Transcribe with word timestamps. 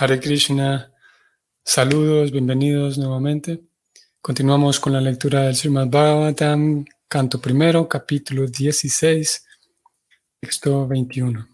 Hare 0.00 0.18
Krishna, 0.18 0.90
saludos, 1.62 2.32
bienvenidos 2.32 2.96
nuevamente. 2.96 3.66
Continuamos 4.22 4.80
con 4.80 4.94
la 4.94 5.00
lectura 5.02 5.42
del 5.42 5.54
Srimad 5.54 5.88
Bhagavatam, 5.88 6.86
canto 7.06 7.38
primero, 7.38 7.86
capítulo 7.86 8.46
16, 8.46 9.42
texto 10.40 10.86
21. 10.88 11.46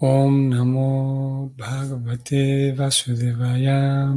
Om 0.00 0.48
Namo 0.50 1.50
Bhagavate 1.56 2.74
Vasudevaya. 2.74 4.12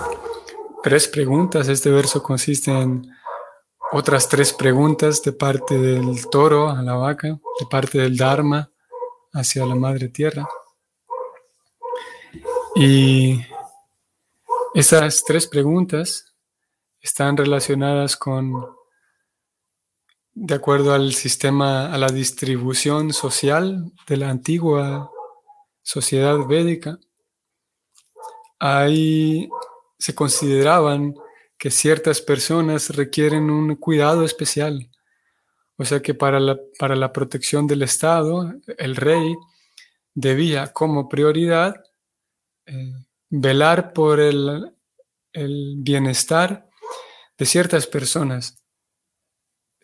tres 0.81 1.09
preguntas. 1.09 1.67
Este 1.67 1.91
verso 1.91 2.23
consiste 2.23 2.71
en 2.71 3.05
otras 3.91 4.29
tres 4.29 4.53
preguntas 4.53 5.21
de 5.23 5.33
parte 5.33 5.77
del 5.77 6.29
toro 6.29 6.69
a 6.69 6.81
la 6.81 6.95
vaca, 6.95 7.27
de 7.27 7.65
parte 7.69 7.97
del 7.97 8.15
Dharma 8.15 8.71
hacia 9.33 9.65
la 9.65 9.75
Madre 9.75 10.07
Tierra. 10.07 10.47
Y 12.75 13.41
esas 14.73 15.25
tres 15.25 15.47
preguntas 15.47 16.33
están 17.01 17.35
relacionadas 17.35 18.15
con 18.15 18.76
de 20.39 20.53
acuerdo 20.53 20.93
al 20.93 21.15
sistema, 21.15 21.91
a 21.91 21.97
la 21.97 22.09
distribución 22.09 23.11
social 23.11 23.91
de 24.07 24.17
la 24.17 24.29
antigua 24.29 25.09
sociedad 25.81 26.37
védica, 26.45 26.99
ahí 28.59 29.49
se 29.97 30.13
consideraban 30.13 31.15
que 31.57 31.71
ciertas 31.71 32.21
personas 32.21 32.91
requieren 32.91 33.49
un 33.49 33.75
cuidado 33.77 34.23
especial. 34.23 34.91
O 35.75 35.85
sea 35.85 36.03
que 36.03 36.13
para 36.13 36.39
la, 36.39 36.59
para 36.77 36.95
la 36.95 37.11
protección 37.11 37.65
del 37.65 37.81
Estado, 37.81 38.53
el 38.77 38.95
rey 38.95 39.35
debía 40.13 40.71
como 40.71 41.09
prioridad 41.09 41.83
eh, 42.67 42.93
velar 43.31 43.91
por 43.91 44.19
el, 44.19 44.71
el 45.33 45.77
bienestar 45.79 46.69
de 47.39 47.45
ciertas 47.47 47.87
personas 47.87 48.63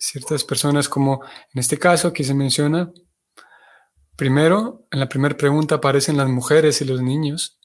ciertas 0.04 0.44
personas 0.44 0.90
como 0.90 1.24
en 1.54 1.60
este 1.60 1.80
caso 1.80 2.12
que 2.12 2.26
se 2.26 2.34
menciona, 2.34 2.92
primero, 4.18 4.86
en 4.92 5.00
la 5.00 5.08
primera 5.08 5.38
pregunta 5.38 5.76
aparecen 5.76 6.18
las 6.18 6.28
mujeres 6.28 6.82
y 6.82 6.86
los 6.86 7.02
niños. 7.02 7.60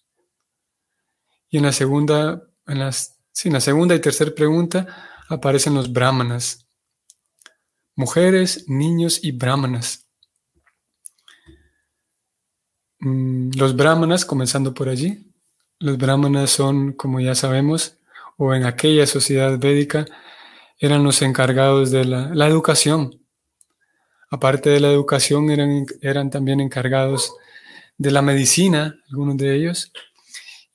Y 1.51 1.59
en 1.59 1.65
la 1.65 1.73
segunda, 1.73 2.43
en, 2.67 2.79
las, 2.79 3.19
en 3.43 3.55
la 3.55 3.61
segunda 3.61 3.95
y 3.95 4.01
tercera 4.01 4.31
pregunta 4.31 4.87
aparecen 5.29 5.75
los 5.75 5.93
brahmanas. 5.93 6.69
Mujeres, 7.97 8.69
niños 8.69 9.19
y 9.25 9.33
brahmanas. 9.33 10.09
Mm, 13.01 13.51
los 13.57 13.75
brahmanas, 13.75 14.25
comenzando 14.25 14.75
por 14.75 14.89
allí, 14.89 15.33
los 15.81 15.99
brahmanas 15.99 16.51
son, 16.51 16.93
como 16.93 17.19
ya 17.19 17.35
sabemos, 17.35 17.99
o 18.37 18.55
en 18.55 18.65
aquella 18.65 19.07
sociedad 19.07 19.59
védica, 19.59 20.07
eran 20.79 21.03
los 21.03 21.23
encargados 21.23 21.91
de 21.91 22.05
la, 22.05 22.47
educación. 22.47 23.21
Aparte 24.31 24.71
de 24.71 24.81
la 24.81 24.89
educación, 24.89 25.51
eran, 25.51 25.87
eran 26.01 26.31
también 26.31 26.61
encargados 26.61 27.35
de 27.97 28.11
la 28.11 28.23
medicina, 28.23 28.97
algunos 29.11 29.37
de 29.37 29.55
ellos. 29.55 29.93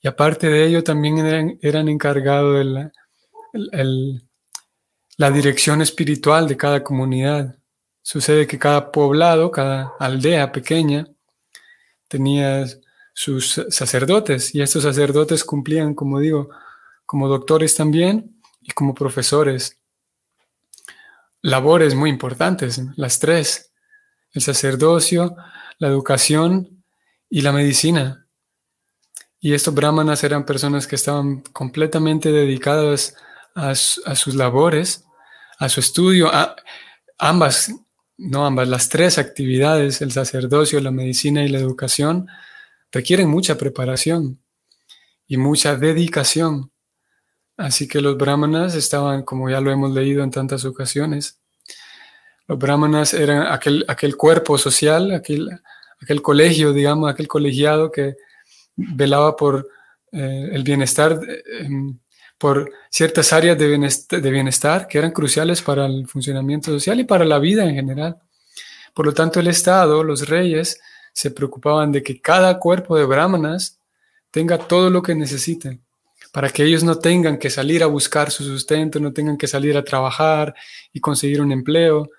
Y 0.00 0.08
aparte 0.08 0.48
de 0.48 0.66
ello, 0.66 0.84
también 0.84 1.18
eran, 1.18 1.58
eran 1.62 1.88
encargados 1.88 2.58
de 2.58 2.64
la, 2.64 2.92
la 5.16 5.30
dirección 5.30 5.80
espiritual 5.80 6.46
de 6.48 6.56
cada 6.56 6.84
comunidad. 6.84 7.56
Sucede 8.02 8.46
que 8.46 8.58
cada 8.58 8.92
poblado, 8.92 9.50
cada 9.50 9.94
aldea 9.98 10.52
pequeña, 10.52 11.06
tenía 12.08 12.66
sus 13.14 13.64
sacerdotes 13.70 14.54
y 14.54 14.60
estos 14.60 14.82
sacerdotes 14.82 15.44
cumplían, 15.44 15.94
como 15.94 16.18
digo, 16.18 16.50
como 17.06 17.28
doctores 17.28 17.74
también 17.74 18.40
y 18.60 18.72
como 18.72 18.94
profesores 18.94 19.78
labores 21.44 21.94
muy 21.94 22.08
importantes, 22.08 22.80
las 22.96 23.18
tres, 23.18 23.74
el 24.32 24.40
sacerdocio, 24.40 25.36
la 25.78 25.88
educación 25.88 26.82
y 27.28 27.42
la 27.42 27.52
medicina. 27.52 28.26
Y 29.40 29.52
estos 29.52 29.74
brahmanas 29.74 30.24
eran 30.24 30.46
personas 30.46 30.86
que 30.86 30.96
estaban 30.96 31.42
completamente 31.52 32.32
dedicadas 32.32 33.14
a, 33.54 33.74
sus 33.74 34.34
labores, 34.34 35.04
a 35.58 35.68
su 35.68 35.80
estudio, 35.80 36.32
a 36.32 36.56
ambas, 37.18 37.74
no 38.16 38.46
ambas, 38.46 38.66
las 38.66 38.88
tres 38.88 39.18
actividades, 39.18 40.00
el 40.00 40.12
sacerdocio, 40.12 40.80
la 40.80 40.92
medicina 40.92 41.44
y 41.44 41.48
la 41.48 41.58
educación, 41.58 42.26
requieren 42.90 43.28
mucha 43.28 43.58
preparación 43.58 44.42
y 45.26 45.36
mucha 45.36 45.76
dedicación. 45.76 46.72
Así 47.56 47.86
que 47.86 48.00
los 48.00 48.16
brahmanas 48.16 48.74
estaban, 48.74 49.22
como 49.22 49.48
ya 49.48 49.60
lo 49.60 49.70
hemos 49.70 49.92
leído 49.92 50.24
en 50.24 50.30
tantas 50.30 50.64
ocasiones, 50.64 51.38
los 52.48 52.58
brahmanas 52.58 53.14
eran 53.14 53.46
aquel, 53.46 53.84
aquel 53.88 54.16
cuerpo 54.16 54.58
social, 54.58 55.12
aquel, 55.12 55.48
aquel 56.00 56.20
colegio, 56.20 56.72
digamos, 56.72 57.10
aquel 57.10 57.28
colegiado 57.28 57.90
que 57.90 58.16
velaba 58.76 59.36
por 59.36 59.68
eh, 60.12 60.50
el 60.52 60.64
bienestar, 60.64 61.18
em, 61.60 61.98
por 62.36 62.70
ciertas 62.90 63.32
áreas 63.32 63.56
de 63.56 63.68
bienestar, 63.68 64.20
de 64.20 64.30
bienestar 64.30 64.88
que 64.88 64.98
eran 64.98 65.12
cruciales 65.12 65.62
para 65.62 65.86
el 65.86 66.06
funcionamiento 66.08 66.72
social 66.72 66.98
y 67.00 67.04
para 67.04 67.24
la 67.24 67.38
vida 67.38 67.64
en 67.64 67.74
general. 67.74 68.18
Por 68.92 69.06
lo 69.06 69.14
tanto, 69.14 69.40
el 69.40 69.46
Estado, 69.46 70.02
los 70.02 70.28
reyes, 70.28 70.80
se 71.12 71.30
preocupaban 71.30 71.92
de 71.92 72.02
que 72.02 72.20
cada 72.20 72.58
cuerpo 72.58 72.96
de 72.96 73.04
brahmanas 73.04 73.78
tenga 74.32 74.58
todo 74.58 74.90
lo 74.90 75.02
que 75.02 75.14
necesiten 75.14 75.83
para 76.34 76.50
que 76.50 76.64
ellos 76.64 76.82
no 76.82 76.98
tengan 76.98 77.38
que 77.38 77.48
salir 77.48 77.84
a 77.84 77.86
buscar 77.86 78.32
su 78.32 78.42
sustento, 78.42 78.98
no 78.98 79.12
tengan 79.12 79.36
que 79.36 79.46
salir 79.46 79.76
a 79.76 79.84
trabajar 79.84 80.52
y 80.92 80.98
conseguir 80.98 81.40
un 81.40 81.52
empleo. 81.52 82.10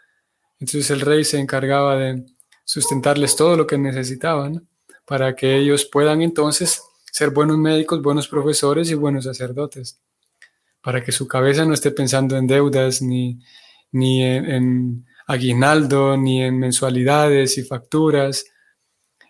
Entonces 0.58 0.90
el 0.90 1.02
rey 1.02 1.26
se 1.26 1.38
encargaba 1.38 1.98
de 1.98 2.24
sustentarles 2.64 3.36
todo 3.36 3.58
lo 3.58 3.68
que 3.68 3.78
necesitaban 3.78 4.70
para 5.04 5.36
que 5.36 5.58
ellos 5.58 5.84
puedan 5.84 6.22
entonces 6.22 6.82
ser 7.12 7.32
buenos 7.32 7.58
médicos, 7.58 8.02
buenos 8.02 8.30
profesores 8.30 8.90
y 8.90 8.94
buenos 8.94 9.26
sacerdotes, 9.26 10.00
para 10.82 11.04
que 11.04 11.12
su 11.12 11.28
cabeza 11.28 11.66
no 11.66 11.74
esté 11.74 11.92
pensando 11.92 12.38
en 12.38 12.48
deudas, 12.48 13.02
ni, 13.02 13.42
ni 13.92 14.24
en, 14.24 14.46
en 14.46 15.06
aguinaldo, 15.28 16.16
ni 16.16 16.42
en 16.42 16.58
mensualidades 16.58 17.58
y 17.58 17.64
facturas. 17.64 18.46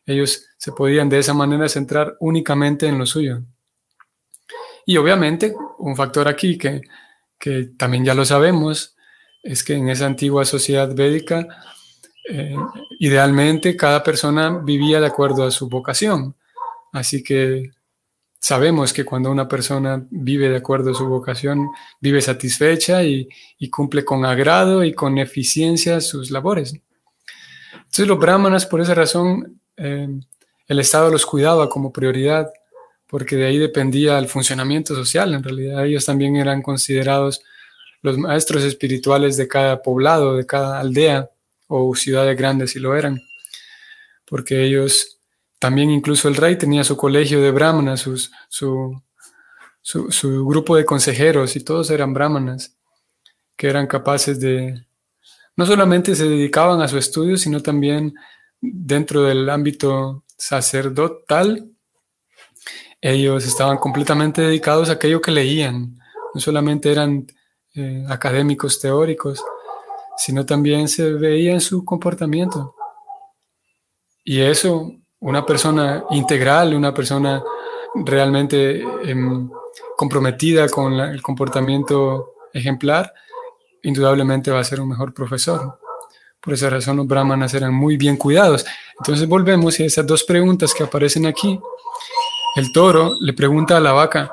Ellos 0.06 0.46
se 0.60 0.74
podían 0.74 1.10
de 1.10 1.18
esa 1.18 1.34
manera 1.34 1.68
centrar 1.70 2.16
únicamente 2.20 2.86
en 2.86 3.00
lo 3.00 3.08
suyo. 3.08 3.42
Y 4.86 4.98
obviamente, 4.98 5.54
un 5.80 5.96
factor 5.96 6.28
aquí 6.28 6.58
que, 6.58 6.82
también 7.78 8.06
ya 8.06 8.14
lo 8.14 8.26
sabemos, 8.26 8.96
es 9.44 9.64
que 9.64 9.74
en 9.74 9.90
esa 9.90 10.06
antigua 10.06 10.46
sociedad 10.46 10.94
védica, 10.96 11.48
eh, 12.30 12.56
idealmente 13.00 13.76
cada 13.76 14.04
persona 14.04 14.60
vivía 14.64 15.00
de 15.00 15.08
acuerdo 15.08 15.44
a 15.44 15.52
su 15.52 15.70
vocación. 15.70 16.36
Así 16.92 17.24
que 17.24 17.72
sabemos 18.40 18.94
que 18.94 19.06
cuando 19.06 19.32
una 19.32 19.48
persona 19.48 20.06
vive 20.10 20.50
de 20.50 20.58
acuerdo 20.58 20.92
a 20.92 20.96
su 20.96 21.08
vocación, 21.08 21.70
vive 22.00 22.22
satisfecha 22.22 23.04
y, 23.04 23.28
cumple 23.72 24.06
con 24.06 24.24
agrado 24.24 24.84
y 24.84 24.94
con 24.94 25.18
eficiencia 25.18 26.00
sus 26.00 26.30
labores. 26.30 26.74
Entonces 27.74 28.08
los 28.08 28.20
brahmanas, 28.20 28.68
por 28.68 28.81
esa 28.81 28.94
razón, 28.94 29.60
eh, 29.78 30.08
el 30.68 30.80
Estado 30.80 31.10
los 31.10 31.26
cuidaba 31.26 31.70
como 31.70 31.92
prioridad, 31.92 32.52
porque 33.16 33.38
de 33.38 33.46
ahí 33.46 33.58
dependía 33.58 34.20
el 34.20 34.28
funcionamiento 34.28 34.94
social. 34.94 35.34
En 35.34 35.42
realidad 35.42 35.86
ellos 35.86 36.04
también 36.04 36.36
eran 36.36 36.62
considerados 36.62 37.42
los 38.02 38.18
maestros 38.18 38.66
espirituales 38.66 39.38
de 39.38 39.48
cada 39.48 39.82
poblado, 39.82 40.36
de 40.36 40.46
cada 40.46 40.82
aldea 40.82 41.30
o 41.68 41.96
ciudades 41.96 42.38
grandes 42.38 42.72
si 42.72 42.80
lo 42.80 42.94
eran, 42.94 43.22
porque 44.26 44.66
ellos 44.66 45.22
también 45.60 45.92
incluso 45.92 46.28
el 46.28 46.36
rey 46.36 46.58
tenía 46.58 46.84
su 46.84 46.98
colegio 46.98 47.42
de 47.42 47.52
brahmanas, 47.52 48.02
su, 48.02 49.02
su, 49.82 50.46
grupo 50.46 50.76
de 50.76 50.84
consejeros 50.84 51.56
y 51.56 51.64
todos 51.64 51.92
eran 51.92 52.14
brahmanas 52.14 52.76
que 53.56 53.70
eran 53.70 53.88
capaces 53.88 54.42
de, 54.42 54.88
no 55.56 55.66
solamente 55.66 56.16
se 56.16 56.28
dedicaban 56.28 56.82
a 56.82 56.90
su 56.90 56.98
estudio, 56.98 57.38
sino 57.38 57.62
también 57.62 58.14
dentro 58.60 59.24
del 59.24 59.50
ámbito 59.50 60.26
sacerdotal, 60.38 61.72
ellos 63.02 63.46
estaban 63.46 63.78
completamente 63.78 64.42
dedicados 64.42 64.90
a 64.90 64.94
aquello 64.94 65.22
que 65.22 65.32
leían, 65.32 65.98
no 66.34 66.42
solamente 66.42 66.92
eran 66.92 67.28
eh, 67.74 68.06
académicos 68.10 68.80
teóricos, 68.80 69.44
sino 70.18 70.46
también 70.46 70.88
se 70.88 71.14
veía 71.14 71.52
en 71.52 71.62
su 71.62 71.84
comportamiento. 71.84 72.76
Y 74.24 74.42
eso 74.42 74.92
una 75.20 75.46
persona 75.46 76.04
integral, 76.12 76.74
una 76.74 76.94
persona 76.94 77.44
realmente 77.96 78.82
em, 79.04 79.50
comprometida 79.98 80.68
con 80.70 80.94
el 80.94 81.22
comportamiento 81.22 82.36
ejemplar, 82.54 83.12
indudablemente 83.84 84.52
va 84.52 84.60
a 84.60 84.64
ser 84.64 84.82
un 84.82 84.90
mejor 84.90 85.14
profesor. 85.14 85.80
Por 86.40 86.54
esa 86.54 86.70
razón 86.70 86.98
los 86.98 87.08
brahmanas 87.08 87.54
eran 87.54 87.74
muy 87.74 87.98
bien 87.98 88.18
cuidados. 88.18 88.66
Entonces 89.00 89.28
volvemos 89.28 89.80
a 89.80 89.84
esas 89.84 90.06
dos 90.06 90.24
preguntas 90.24 90.74
que 90.74 90.84
aparecen 90.84 91.26
aquí. 91.26 91.60
El 92.56 92.72
toro 92.72 93.18
le 93.19 93.34
pregunta 93.34 93.75
a 93.75 93.81
la 93.81 93.92
vaca, 93.92 94.31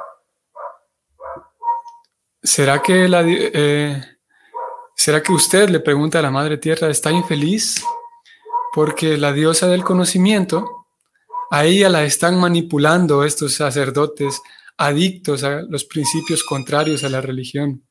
¿será 2.41 2.81
que, 2.81 3.09
la, 3.09 3.25
eh, 3.27 4.01
¿será 4.95 5.21
que 5.21 5.33
usted 5.33 5.69
le 5.69 5.81
pregunta 5.81 6.21
a 6.21 6.23
la 6.23 6.31
Madre 6.31 6.57
Tierra, 6.57 6.89
está 6.89 7.11
infeliz? 7.11 7.85
Porque 8.73 9.19
la 9.19 9.33
diosa 9.33 9.67
del 9.67 9.83
conocimiento 9.83 10.87
a 11.51 11.65
ella 11.65 11.89
la 11.89 12.05
están 12.05 12.39
manipulando 12.39 13.25
estos 13.25 13.55
sacerdotes 13.55 14.41
adictos 14.77 15.43
a 15.43 15.63
los 15.63 15.85
principios 15.85 16.45
contrarios 16.45 17.03
a 17.03 17.09
la 17.09 17.21
religión. 17.21 17.85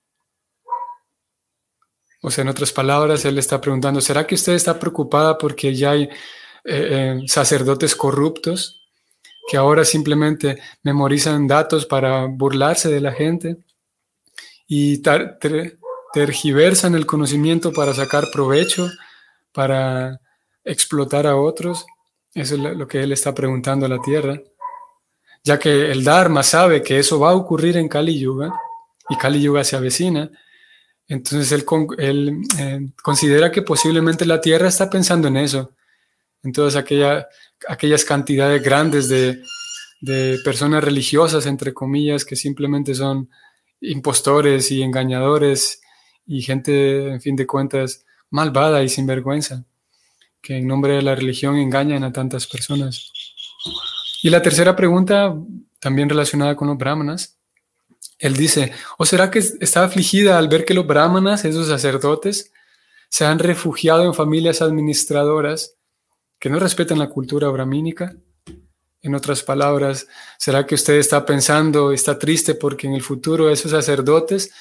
O 2.21 2.31
sea, 2.31 2.43
en 2.43 2.47
otras 2.47 2.71
palabras, 2.71 3.25
él 3.25 3.37
está 3.37 3.59
preguntando, 3.59 3.99
¿será 3.99 4.25
que 4.25 4.35
usted 4.35 4.53
está 4.53 4.79
preocupada 4.79 5.37
porque 5.37 5.75
ya 5.75 5.91
hay 5.91 6.03
eh, 6.03 6.09
eh, 6.63 7.19
sacerdotes 7.27 7.97
corruptos 7.97 8.80
que 9.51 9.57
ahora 9.57 9.83
simplemente 9.83 10.61
memorizan 10.81 11.45
datos 11.45 11.85
para 11.85 12.23
burlarse 12.23 12.87
de 12.87 13.01
la 13.01 13.11
gente 13.11 13.57
y 14.65 15.01
tergiversan 16.13 16.95
el 16.95 17.05
conocimiento 17.05 17.73
para 17.73 17.93
sacar 17.93 18.31
provecho, 18.31 18.89
para 19.51 20.21
explotar 20.63 21.27
a 21.27 21.35
otros? 21.35 21.85
Eso 22.33 22.55
es 22.55 22.61
lo 22.61 22.87
que 22.87 23.03
él 23.03 23.11
está 23.11 23.35
preguntando 23.35 23.85
a 23.85 23.89
la 23.89 23.99
tierra, 23.99 24.39
ya 25.43 25.59
que 25.59 25.91
el 25.91 26.05
Dharma 26.05 26.43
sabe 26.43 26.81
que 26.81 26.97
eso 26.97 27.19
va 27.19 27.31
a 27.31 27.35
ocurrir 27.35 27.75
en 27.75 27.89
Kali 27.89 28.17
Yuga 28.17 28.53
y 29.09 29.17
Kali 29.17 29.41
Yuga 29.41 29.65
se 29.65 29.75
avecina. 29.75 30.31
Entonces 31.09 31.51
él, 31.97 32.41
eh, 32.57 32.89
considera 33.03 33.51
que 33.51 33.63
posiblemente 33.63 34.25
la 34.25 34.39
tierra 34.39 34.69
está 34.69 34.89
pensando 34.89 35.27
en 35.27 35.35
eso, 35.35 35.73
en 36.41 36.53
todas 36.53 36.77
aquellas 36.77 37.25
cantidades 38.05 38.61
grandes 38.63 39.07
de, 39.07 39.41
de 40.01 40.39
personas 40.43 40.83
religiosas, 40.83 41.45
entre 41.45 41.73
comillas, 41.73 42.25
que 42.25 42.35
simplemente 42.35 42.95
son 42.95 43.29
impostores 43.81 44.71
y 44.71 44.81
engañadores 44.81 45.81
y 46.25 46.41
gente, 46.41 47.09
en 47.09 47.21
fin 47.21 47.35
de 47.35 47.47
cuentas, 47.47 48.05
malvada 48.29 48.83
y 48.83 48.89
sinvergüenza 48.89 49.65
que 50.41 50.57
en 50.57 50.67
nombre 50.67 50.95
de 50.95 51.01
la 51.01 51.15
religión 51.15 51.55
engañan 51.55 52.03
a 52.03 52.11
tantas 52.11 52.47
personas. 52.47 53.11
Y 54.23 54.29
la 54.29 54.41
tercera 54.41 54.75
pregunta, 54.75 55.35
también 55.79 56.09
relacionada 56.09 56.55
con 56.55 56.67
los 56.67 56.77
brahmanas, 56.77 57.37
él 58.17 58.35
dice, 58.35 58.73
¿o 58.97 59.05
será 59.05 59.31
que 59.31 59.39
está 59.39 59.83
afligida 59.83 60.37
al 60.37 60.47
ver 60.47 60.65
que 60.65 60.73
los 60.73 60.85
brahmanas, 60.85 61.45
esos 61.45 61.67
sacerdotes, 61.67 62.51
se 63.09 63.25
han 63.25 63.39
refugiado 63.39 64.03
en 64.03 64.13
familias 64.13 64.61
administradoras 64.61 65.75
que 66.41 66.49
no 66.49 66.59
respetan 66.59 66.97
la 66.97 67.07
cultura 67.07 67.49
brahmínica? 67.49 68.15
En 69.03 69.13
otras 69.13 69.43
palabras, 69.43 70.07
¿será 70.39 70.65
que 70.65 70.73
usted 70.73 70.95
está 70.95 71.23
pensando, 71.23 71.91
está 71.91 72.17
triste 72.17 72.55
porque 72.55 72.87
en 72.87 72.95
el 72.95 73.03
futuro 73.03 73.49
esos 73.51 73.71
sacerdotes, 73.71 74.51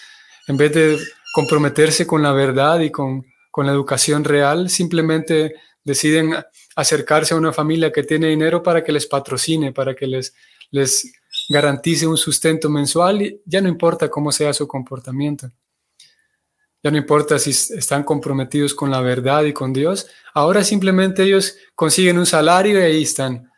en 0.47 0.59
vez 0.59 0.75
de 0.75 0.99
comprometerse 1.33 2.07
con 2.07 2.23
la 2.23 2.33
verdad 2.33 2.81
y 2.81 2.91
con, 2.91 3.25
con 3.51 3.65
la 3.65 3.73
educación 3.73 4.25
real, 4.25 4.69
simplemente 4.69 5.55
deciden 5.83 6.35
acercarse 6.77 7.33
a 7.33 7.39
una 7.39 7.53
familia 7.53 7.91
que 7.91 8.03
tiene 8.03 8.29
dinero 8.29 8.63
para 8.63 8.85
que 8.85 8.93
les 8.93 9.07
patrocine, 9.07 9.73
para 9.73 9.95
que 9.95 10.07
les, 10.07 10.35
les 10.71 11.11
garantice 11.49 12.07
un 12.07 12.19
sustento 12.19 12.69
mensual 12.69 13.23
y 13.23 13.41
ya 13.47 13.63
no 13.63 13.71
importa 13.71 14.11
cómo 14.11 14.33
sea 14.33 14.53
su 14.53 14.69
comportamiento. 14.69 15.51
Ya 16.83 16.91
no 16.91 16.97
importa 16.97 17.39
si 17.39 17.51
están 17.51 18.05
comprometidos 18.05 18.75
con 18.75 18.91
la 18.91 19.01
verdad 19.01 19.45
y 19.45 19.53
con 19.53 19.73
Dios. 19.73 20.07
Ahora 20.33 20.65
simplemente 20.65 21.23
ellos 21.23 21.57
consiguen 21.75 22.19
un 22.19 22.27
salario 22.27 22.81
y 22.81 22.83
ahí 22.83 23.03
están 23.03 23.51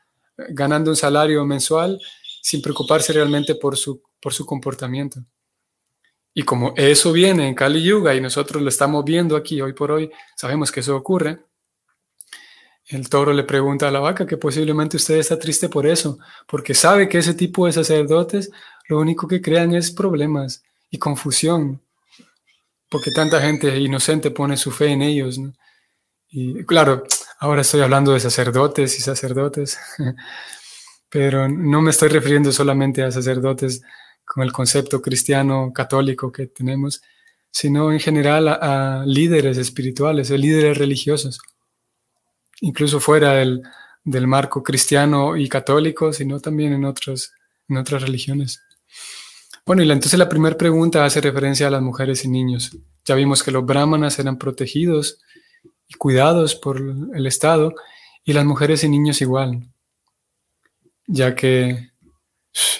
ganando 0.50 0.90
un 0.90 0.96
salario 0.96 1.44
mensual 1.44 2.00
sin 2.42 2.60
preocuparse 2.60 3.12
realmente 3.12 3.54
por 3.54 3.76
su, 3.76 4.02
por 4.20 4.32
su 4.32 4.44
comportamiento. 4.44 5.24
Y 6.34 6.42
como 6.42 6.72
eso 6.76 7.12
viene 7.12 7.46
en 7.46 7.54
Kali 7.54 7.82
Yuga 7.82 8.14
y 8.14 8.20
nosotros 8.20 8.62
lo 8.62 8.68
estamos 8.68 9.04
viendo 9.04 9.36
aquí 9.36 9.60
hoy 9.60 9.74
por 9.74 9.92
hoy, 9.92 10.10
sabemos 10.34 10.72
que 10.72 10.80
eso 10.80 10.96
ocurre, 10.96 11.44
el 12.86 13.08
toro 13.08 13.32
le 13.32 13.44
pregunta 13.44 13.88
a 13.88 13.90
la 13.90 14.00
vaca 14.00 14.26
que 14.26 14.36
posiblemente 14.36 14.96
usted 14.96 15.16
está 15.16 15.38
triste 15.38 15.68
por 15.68 15.86
eso, 15.86 16.18
porque 16.46 16.74
sabe 16.74 17.08
que 17.08 17.18
ese 17.18 17.34
tipo 17.34 17.66
de 17.66 17.72
sacerdotes 17.72 18.50
lo 18.88 18.98
único 18.98 19.28
que 19.28 19.40
crean 19.40 19.74
es 19.74 19.90
problemas 19.90 20.64
y 20.90 20.98
confusión, 20.98 21.80
porque 22.92 23.10
tanta 23.10 23.40
gente 23.40 23.76
inocente 23.80 24.30
pone 24.30 24.56
su 24.56 24.70
fe 24.70 24.88
en 24.88 25.02
ellos. 25.02 25.40
Y 26.28 26.64
claro, 26.64 27.04
ahora 27.40 27.62
estoy 27.62 27.80
hablando 27.80 28.12
de 28.12 28.20
sacerdotes 28.20 28.98
y 28.98 29.02
sacerdotes, 29.02 29.78
pero 31.08 31.48
no 31.48 31.82
me 31.82 31.90
estoy 31.90 32.10
refiriendo 32.10 32.52
solamente 32.52 33.02
a 33.02 33.10
sacerdotes 33.10 33.82
con 34.24 34.44
el 34.44 34.52
concepto 34.52 35.02
cristiano 35.02 35.72
católico 35.74 36.30
que 36.30 36.46
tenemos, 36.46 37.02
sino 37.50 37.92
en 37.92 38.00
general 38.00 38.48
a, 38.48 39.04
líderes 39.06 39.58
espirituales, 39.58 40.30
a 40.30 40.34
líderes 40.34 40.78
religiosos 40.78 41.40
incluso 42.62 43.00
fuera 43.00 43.34
del, 43.34 43.62
marco 44.26 44.62
cristiano 44.62 45.36
y 45.36 45.48
católico, 45.48 46.12
sino 46.12 46.40
también 46.40 46.72
en, 46.72 46.84
otros, 46.84 47.32
en 47.68 47.76
otras 47.76 48.02
religiones. 48.02 48.62
Bueno, 49.64 49.82
y 49.82 49.90
entonces 49.90 50.18
la 50.18 50.28
primera 50.28 50.56
pregunta 50.56 51.04
hace 51.04 51.20
referencia 51.20 51.68
a 51.68 51.70
las 51.70 51.82
mujeres 51.82 52.24
y 52.24 52.28
niños. 52.28 52.76
Ya 53.04 53.14
vimos 53.14 53.42
que 53.42 53.52
los 53.52 53.64
brahmanas 53.64 54.18
eran 54.18 54.36
protegidos 54.36 55.20
y 55.86 55.94
cuidados 55.94 56.56
por 56.56 56.80
el 57.14 57.26
Estado 57.26 57.72
y 58.24 58.32
las 58.32 58.44
mujeres 58.44 58.82
y 58.82 58.88
niños 58.88 59.20
igual, 59.20 59.68
ya 61.06 61.36
que 61.36 61.92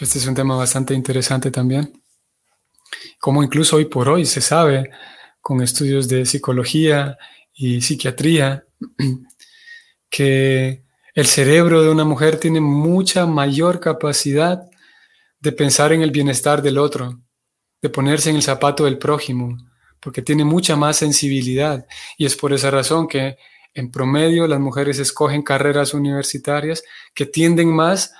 este 0.00 0.18
es 0.18 0.26
un 0.26 0.34
tema 0.34 0.56
bastante 0.56 0.92
interesante 0.94 1.52
también. 1.52 2.02
Como 3.20 3.44
incluso 3.44 3.76
hoy 3.76 3.84
por 3.84 4.08
hoy 4.08 4.26
se 4.26 4.40
sabe 4.40 4.90
con 5.40 5.62
estudios 5.62 6.08
de 6.08 6.26
psicología 6.26 7.16
y 7.54 7.80
psiquiatría 7.80 8.64
que 10.10 10.84
el 11.14 11.26
cerebro 11.26 11.82
de 11.82 11.90
una 11.90 12.04
mujer 12.04 12.38
tiene 12.38 12.60
mucha 12.60 13.24
mayor 13.26 13.78
capacidad 13.78 14.68
de 15.42 15.52
pensar 15.52 15.92
en 15.92 16.02
el 16.02 16.12
bienestar 16.12 16.62
del 16.62 16.78
otro, 16.78 17.20
de 17.82 17.88
ponerse 17.90 18.30
en 18.30 18.36
el 18.36 18.42
zapato 18.42 18.84
del 18.84 18.96
prójimo, 18.96 19.58
porque 20.00 20.22
tiene 20.22 20.44
mucha 20.44 20.76
más 20.76 20.96
sensibilidad. 20.96 21.84
Y 22.16 22.26
es 22.26 22.36
por 22.36 22.52
esa 22.52 22.70
razón 22.70 23.08
que 23.08 23.36
en 23.74 23.90
promedio 23.90 24.46
las 24.46 24.60
mujeres 24.60 25.00
escogen 25.00 25.42
carreras 25.42 25.94
universitarias 25.94 26.84
que 27.12 27.26
tienden 27.26 27.74
más 27.74 28.14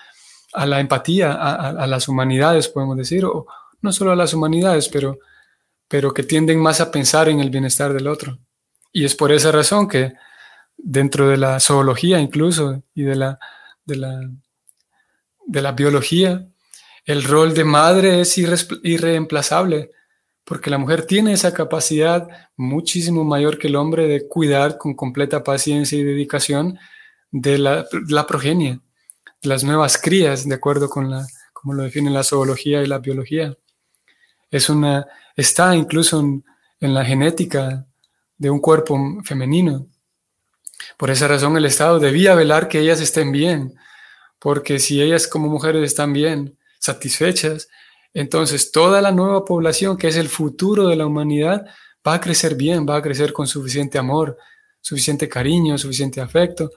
a 0.53 0.67
la 0.67 0.81
empatía, 0.81 1.33
a, 1.33 1.87
las 1.87 2.09
humanidades, 2.09 2.69
podemos 2.69 2.97
decir, 2.97 3.25
o 3.25 3.47
no 3.81 3.93
solo 3.93 4.11
a 4.11 4.17
las 4.17 4.35
humanidades, 4.35 4.89
pero, 4.89 5.19
pero 5.89 6.13
que 6.13 6.25
tienden 6.25 6.59
más 6.59 6.81
a 6.81 6.91
pensar 6.91 7.29
en 7.29 7.41
el 7.41 7.51
bienestar 7.51 7.93
del 7.93 8.09
otro. 8.09 8.39
Y 8.93 9.05
es 9.05 9.15
por 9.15 9.33
esa 9.33 9.53
razón 9.53 9.89
que 9.89 10.13
dentro 10.77 11.29
de 11.29 11.37
la 11.37 11.61
zoología 11.61 12.19
incluso 12.19 12.83
y 12.95 13.05
de 13.05 13.15
la, 13.15 13.39
de 13.85 13.97
la, 13.97 14.21
de 15.47 15.63
la 15.63 15.73
biología, 15.73 16.49
el 17.05 17.25
rol 17.25 17.55
de 17.55 17.65
madre 17.65 18.21
es 18.21 18.39
irreemplazable, 18.39 19.91
porque 20.45 20.71
la 20.71 20.79
mujer 20.79 21.07
tiene 21.07 21.33
esa 21.33 21.53
capacidad 21.53 22.29
muchísimo 22.57 23.25
mayor 23.25 23.59
que 23.59 23.69
el 23.69 23.77
hombre 23.77 24.07
de 24.07 24.29
cuidar 24.29 24.79
con 24.79 24.95
completa 24.95 25.43
paciencia 25.43 25.99
y 25.99 26.05
dedicación 26.05 26.79
de 27.31 27.59
la, 27.59 27.87
la 28.09 28.27
progenie, 28.27 28.81
de 29.43 29.49
las 29.49 29.65
nuevas 29.65 29.99
crías, 29.99 30.49
de 30.49 30.55
acuerdo 30.55 30.89
con 30.89 31.11
la, 31.11 31.27
como 31.53 31.75
lo 31.75 31.83
define 31.83 32.11
la 32.11 32.25
zoología 32.25 32.83
y 32.83 32.87
la 32.87 32.99
biología. 32.99 33.57
Es 34.51 34.69
una, 34.69 35.07
está 35.37 35.75
incluso 35.75 36.21
en, 36.21 36.45
en 36.81 36.95
la 36.95 37.05
genética 37.05 37.87
de 38.37 38.51
un 38.51 38.61
cuerpo 38.61 38.99
femenino. 39.25 39.87
Por 40.97 41.11
esa 41.11 41.29
razón 41.29 41.57
el 41.57 41.65
Estado 41.65 41.99
debía 41.99 42.35
velar 42.35 42.69
que 42.69 42.81
ellas 42.81 43.01
estén 43.01 43.33
bien, 43.33 43.75
porque 44.39 44.79
si 44.81 45.01
ellas 45.01 45.29
como 45.29 45.49
mujeres 45.49 45.85
están 45.85 46.13
bien, 46.13 46.59
satisfechas, 46.83 47.69
entonces 48.13 48.73
toda 48.73 49.01
la 49.01 49.13
nueva 49.13 49.45
población, 49.45 49.97
que 49.97 50.09
es 50.09 50.17
el 50.17 50.29
futuro 50.29 50.89
de 50.89 50.97
la 50.97 51.07
humanidad, 51.07 51.65
va 52.07 52.15
a 52.15 52.21
crecer 52.21 52.57
bien, 52.57 52.85
va 52.87 52.97
a 52.97 53.03
crecer 53.03 53.33
con 53.33 53.47
suficiente 53.47 53.99
amor, 53.99 54.37
suficiente 54.81 55.29
cariño, 55.29 55.79
suficiente 55.79 56.21
afecto. 56.21 56.71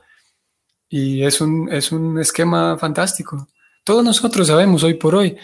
Y 0.87 1.23
es 1.23 1.41
un, 1.41 1.71
es 1.73 1.91
un 1.91 2.19
esquema 2.19 2.77
fantástico. 2.77 3.47
Todos 3.83 4.03
nosotros 4.03 4.47
sabemos 4.47 4.83
hoy 4.83 4.93
por 4.93 5.15
hoy 5.15 5.35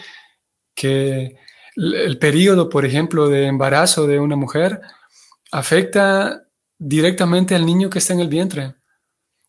que 0.74 1.36
el 1.76 2.18
periodo, 2.18 2.68
por 2.68 2.86
ejemplo, 2.86 3.28
de 3.28 3.46
embarazo 3.46 4.06
de 4.06 4.20
una 4.20 4.36
mujer 4.36 4.80
afecta 5.50 6.46
directamente 6.78 7.54
al 7.54 7.66
niño 7.66 7.90
que 7.90 7.98
está 7.98 8.12
en 8.12 8.20
el 8.20 8.28
vientre. 8.28 8.74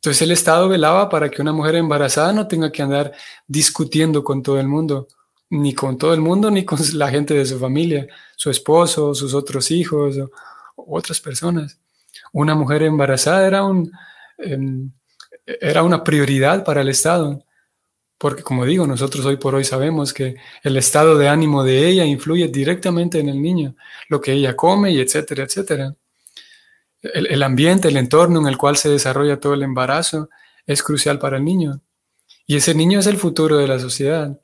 Entonces 0.03 0.21
el 0.23 0.31
Estado 0.31 0.67
velaba 0.67 1.07
para 1.07 1.29
que 1.31 1.41
una 1.41 1.53
mujer 1.53 1.75
embarazada 1.75 2.33
no 2.33 2.45
tenga 2.45 2.73
que 2.73 2.81
andar 2.81 3.13
discutiendo 3.47 4.21
con 4.21 4.43
todo 4.43 4.59
el 4.59 4.67
mundo, 4.67 5.07
ni 5.49 5.73
con 5.73 5.97
todo 5.97 6.13
el 6.13 6.19
mundo, 6.19 6.51
ni 6.51 6.65
con 6.65 6.77
la 6.95 7.09
gente 7.09 7.33
de 7.33 7.45
su 7.45 7.57
familia, 7.57 8.05
su 8.35 8.49
esposo, 8.49 9.15
sus 9.15 9.33
otros 9.33 9.71
hijos 9.71 10.17
o, 10.17 10.29
otras 10.75 11.21
personas. 11.21 11.79
Una 12.33 12.53
mujer 12.53 12.83
embarazada 12.83 13.47
era, 13.47 13.63
un, 13.63 13.89
em, 14.39 14.91
era 15.45 15.83
una 15.83 16.03
prioridad 16.03 16.65
para 16.65 16.81
el 16.81 16.89
Estado, 16.89 17.45
porque 18.17 18.43
como 18.43 18.65
digo, 18.65 18.85
nosotros 18.85 19.25
hoy 19.25 19.37
por 19.37 19.55
hoy 19.55 19.63
sabemos 19.63 20.13
que 20.13 20.35
el 20.63 20.75
estado 20.75 21.17
de 21.17 21.29
ánimo 21.29 21.63
de 21.63 21.87
ella 21.87 22.03
influye 22.03 22.49
directamente 22.49 23.19
en 23.19 23.29
el 23.29 23.41
niño, 23.41 23.75
lo 24.09 24.19
que 24.19 24.33
ella 24.33 24.53
come 24.53 24.99
etcétera, 24.99 25.45
etcétera. 25.45 25.95
El, 27.03 27.43
ambiente, 27.43 27.89
el 27.89 27.97
entorno 27.97 28.39
en 28.39 28.47
el 28.47 28.57
cual 28.57 28.77
se 28.77 28.87
desarrolla 28.87 29.39
todo 29.39 29.53
el 29.53 29.63
embarazo 29.63 30.29
es 30.65 30.81
crucial 30.81 31.19
para 31.19 31.35
el 31.35 31.43
niño. 31.43 31.81
Y 32.47 32.55
ese 32.55 32.73
niño 32.73 32.99
es 32.99 33.07
el 33.07 33.17
futuro 33.17 33.57
de 33.57 33.67
la 33.67 33.77
sociedad. 33.77 34.39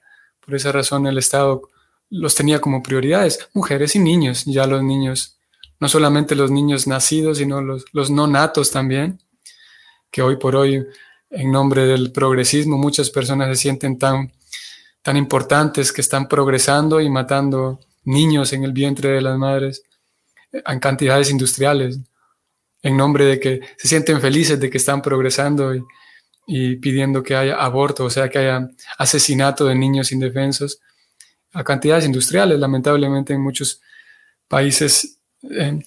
Por 0.46 0.56
esa 0.56 0.74
razón 0.74 1.08
el 1.08 1.18
Estado 1.18 1.62
los 2.10 2.36
tenía 2.36 2.60
como 2.60 2.84
prioridades, 2.84 3.48
mujeres 3.54 3.96
y 3.96 4.00
niños, 4.00 4.44
ya 4.46 4.66
los 4.68 4.84
niños, 4.84 5.38
no 5.80 5.88
solamente 5.88 6.36
los 6.36 6.51
niños 6.51 6.86
nacidos, 6.86 7.38
sino 7.38 7.62
los, 7.62 7.86
los 7.94 8.10
no 8.10 8.28
natos 8.28 8.72
también, 8.72 9.22
que 10.12 10.22
hoy 10.22 10.36
por 10.36 10.56
hoy, 10.56 10.86
en 11.30 11.51
nombre 11.51 11.86
del 11.86 12.12
progresismo, 12.12 12.78
muchas 12.78 13.10
personas 13.10 13.48
se 13.50 13.62
sienten 13.62 13.98
tan, 13.98 14.34
tan 15.01 15.16
importantes 15.16 15.94
que 15.94 16.01
están 16.01 16.28
progresando 16.28 17.00
y 17.00 17.10
matando 17.10 17.80
niños 18.04 18.51
en 18.51 18.63
el 18.63 18.74
vientre 18.74 19.10
de 19.12 19.22
las 19.22 19.38
madres 19.38 19.84
en 20.51 20.80
cantidades 20.80 21.30
industriales 21.30 22.00
en 22.81 22.98
nombre 22.98 23.25
de 23.25 23.39
que 23.39 23.62
se 23.77 23.88
sienten 23.88 24.21
felices 24.21 24.59
de 24.59 24.69
que 24.69 24.77
están 24.77 25.01
progresando 25.01 25.74
y, 26.48 26.75
pidiendo 26.77 27.21
que 27.21 27.36
haya 27.36 27.55
aborto, 27.55 28.05
o 28.05 28.09
sea, 28.09 28.29
que 28.29 28.39
haya 28.39 28.69
asesinato 28.98 29.65
de 29.65 29.75
niños 29.75 30.12
indefensos 30.12 30.79
a 31.53 31.63
cantidades 31.63 32.05
industriales, 32.05 32.59
lamentablemente 32.59 33.33
en 33.33 33.41
muchos 33.41 33.81
países, 34.48 35.19
eh, 35.43 35.79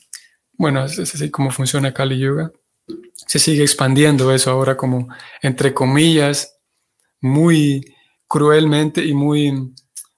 bueno, 0.52 0.84
es 0.84 0.98
así 0.98 1.30
como 1.30 1.50
funciona 1.50 1.92
Kali 1.92 2.16
Yuga, 2.18 2.52
se 3.14 3.38
sigue 3.38 3.62
expandiendo 3.62 4.32
eso 4.32 4.50
ahora 4.50 4.76
como, 4.76 5.08
entre 5.40 5.74
comillas, 5.74 6.58
muy 7.20 7.94
cruelmente 8.28 9.04
y 9.04 9.14
muy, 9.14 9.72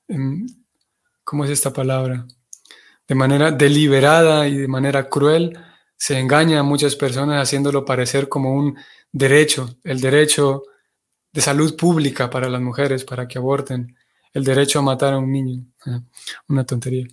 em, 0.09 0.47
¿cómo 1.23 1.45
es 1.45 1.51
esta 1.51 1.73
palabra? 1.73 2.27
De 3.09 3.15
manera 3.15 3.51
deliberada 3.51 4.49
y 4.49 4.57
de 4.57 4.69
manera 4.69 5.09
cruel 5.09 5.59
se 6.05 6.19
engaña 6.19 6.61
a 6.61 6.63
muchas 6.63 6.97
personas 6.97 7.43
haciéndolo 7.43 7.83
parecer 7.83 8.29
como 8.29 8.53
un 8.53 8.77
derecho, 9.11 9.77
el 9.85 10.03
derecho 10.03 10.65
de 11.33 11.41
salud 11.41 11.75
pública 11.79 12.29
para 12.29 12.51
las 12.51 12.61
mujeres, 12.61 13.07
para 13.07 13.27
que 13.27 13.39
aborten, 13.39 13.97
el 14.35 14.45
derecho 14.45 14.81
a 14.81 14.83
matar 14.83 15.15
a 15.15 15.19
un 15.19 15.33
niño. 15.33 15.65
Una 16.47 16.67
tontería. 16.67 17.07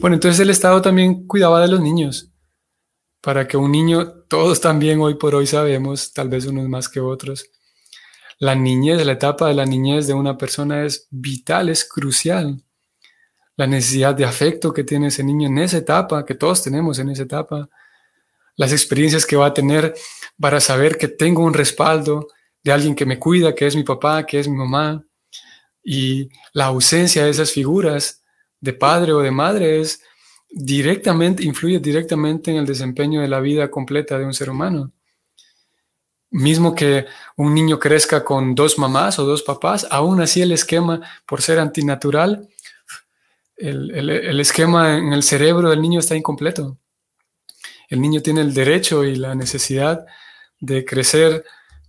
Bueno, 0.00 0.14
entonces 0.14 0.40
el 0.40 0.50
Estado 0.50 0.82
también 0.82 1.28
cuidaba 1.28 1.60
de 1.60 1.68
los 1.68 1.80
niños, 1.80 2.28
para 3.20 3.46
que 3.46 3.56
un 3.56 3.70
niño, 3.70 4.24
todos 4.26 4.60
también 4.60 5.00
hoy 5.00 5.14
por 5.14 5.36
hoy 5.36 5.46
sabemos, 5.46 6.12
tal 6.12 6.28
vez 6.28 6.46
unos 6.46 6.68
más 6.68 6.88
que 6.88 6.98
otros, 6.98 7.48
la 8.40 8.56
niñez, 8.56 9.06
la 9.06 9.12
etapa 9.12 9.46
de 9.46 9.54
la 9.54 9.66
niñez 9.66 10.08
de 10.08 10.14
una 10.14 10.36
persona 10.36 10.84
es 10.84 11.06
vital, 11.10 11.68
es 11.68 11.84
crucial. 11.84 12.60
La 13.56 13.68
necesidad 13.68 14.16
de 14.16 14.24
afecto 14.24 14.72
que 14.72 14.82
tiene 14.82 15.06
ese 15.06 15.22
niño 15.22 15.46
en 15.46 15.58
esa 15.58 15.76
etapa, 15.76 16.24
que 16.24 16.34
todos 16.34 16.64
tenemos 16.64 16.98
en 16.98 17.10
esa 17.10 17.22
etapa, 17.22 17.70
las 18.56 18.72
experiencias 18.72 19.26
que 19.26 19.36
va 19.36 19.46
a 19.46 19.54
tener 19.54 19.94
para 20.40 20.60
saber 20.60 20.98
que 20.98 21.08
tengo 21.08 21.42
un 21.42 21.54
respaldo 21.54 22.28
de 22.62 22.72
alguien 22.72 22.94
que 22.94 23.06
me 23.06 23.18
cuida, 23.18 23.54
que 23.54 23.66
es 23.66 23.76
mi 23.76 23.84
papá, 23.84 24.26
que 24.26 24.40
es 24.40 24.48
mi 24.48 24.56
mamá. 24.56 25.04
Y 25.82 26.28
la 26.52 26.66
ausencia 26.66 27.24
de 27.24 27.30
esas 27.30 27.52
figuras 27.52 28.24
de 28.60 28.72
padre 28.72 29.12
o 29.12 29.20
de 29.20 29.30
madre 29.30 29.80
es 29.80 30.02
directamente, 30.50 31.44
influye 31.44 31.78
directamente 31.78 32.50
en 32.50 32.56
el 32.56 32.66
desempeño 32.66 33.20
de 33.20 33.28
la 33.28 33.40
vida 33.40 33.70
completa 33.70 34.18
de 34.18 34.24
un 34.24 34.34
ser 34.34 34.50
humano. 34.50 34.92
Mismo 36.30 36.74
que 36.74 37.06
un 37.36 37.54
niño 37.54 37.78
crezca 37.78 38.24
con 38.24 38.54
dos 38.54 38.78
mamás 38.78 39.18
o 39.18 39.24
dos 39.24 39.42
papás, 39.42 39.86
aún 39.90 40.20
así 40.20 40.42
el 40.42 40.52
esquema, 40.52 41.00
por 41.24 41.40
ser 41.40 41.58
antinatural, 41.60 42.48
el, 43.56 44.10
el 44.10 44.40
esquema 44.40 44.98
en 44.98 45.12
el 45.12 45.22
cerebro 45.22 45.70
del 45.70 45.80
niño 45.80 46.00
está 46.00 46.16
incompleto. 46.16 46.76
El 47.88 48.00
niño 48.00 48.20
tiene 48.20 48.40
el 48.40 48.52
derecho 48.52 49.04
y 49.04 49.16
la 49.16 49.34
necesidad 49.34 50.06
de 50.60 50.84
crecer 50.84 51.44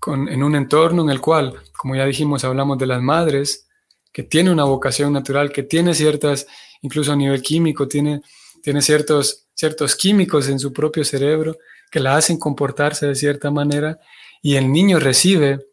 en 0.05 0.43
un 0.43 0.55
entorno 0.55 1.01
en 1.01 1.09
el 1.09 1.19
cual, 1.19 1.55
como 1.75 1.95
ya 1.95 2.05
dijimos, 2.05 2.43
hablamos 2.43 2.77
de 2.77 2.87
las 2.87 3.01
madres, 3.01 3.67
que 4.11 4.23
tiene 4.23 4.51
una 4.51 4.63
vocación 4.63 5.13
natural, 5.13 5.51
que 5.51 5.63
tiene 5.63 5.93
ciertas, 5.93 6.47
incluso 6.81 7.11
a 7.11 7.15
nivel 7.15 7.41
químico, 7.41 7.87
tiene, 7.87 8.21
tiene 8.61 8.81
ciertos, 8.81 9.47
ciertos 9.53 9.95
químicos 9.95 10.49
en 10.49 10.59
su 10.59 10.71
propio 10.71 11.03
cerebro 11.03 11.57
que 11.91 11.99
la 11.99 12.15
hacen 12.15 12.37
comportarse 12.37 13.07
de 13.07 13.15
cierta 13.15 13.51
manera 13.51 13.99
y 14.41 14.55
el 14.55 14.71
niño 14.71 14.99
recibe 14.99 15.67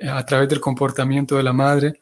eh, 0.00 0.08
a 0.08 0.24
través 0.24 0.48
del 0.48 0.60
comportamiento 0.60 1.36
de 1.36 1.42
la 1.42 1.52
madre 1.52 2.00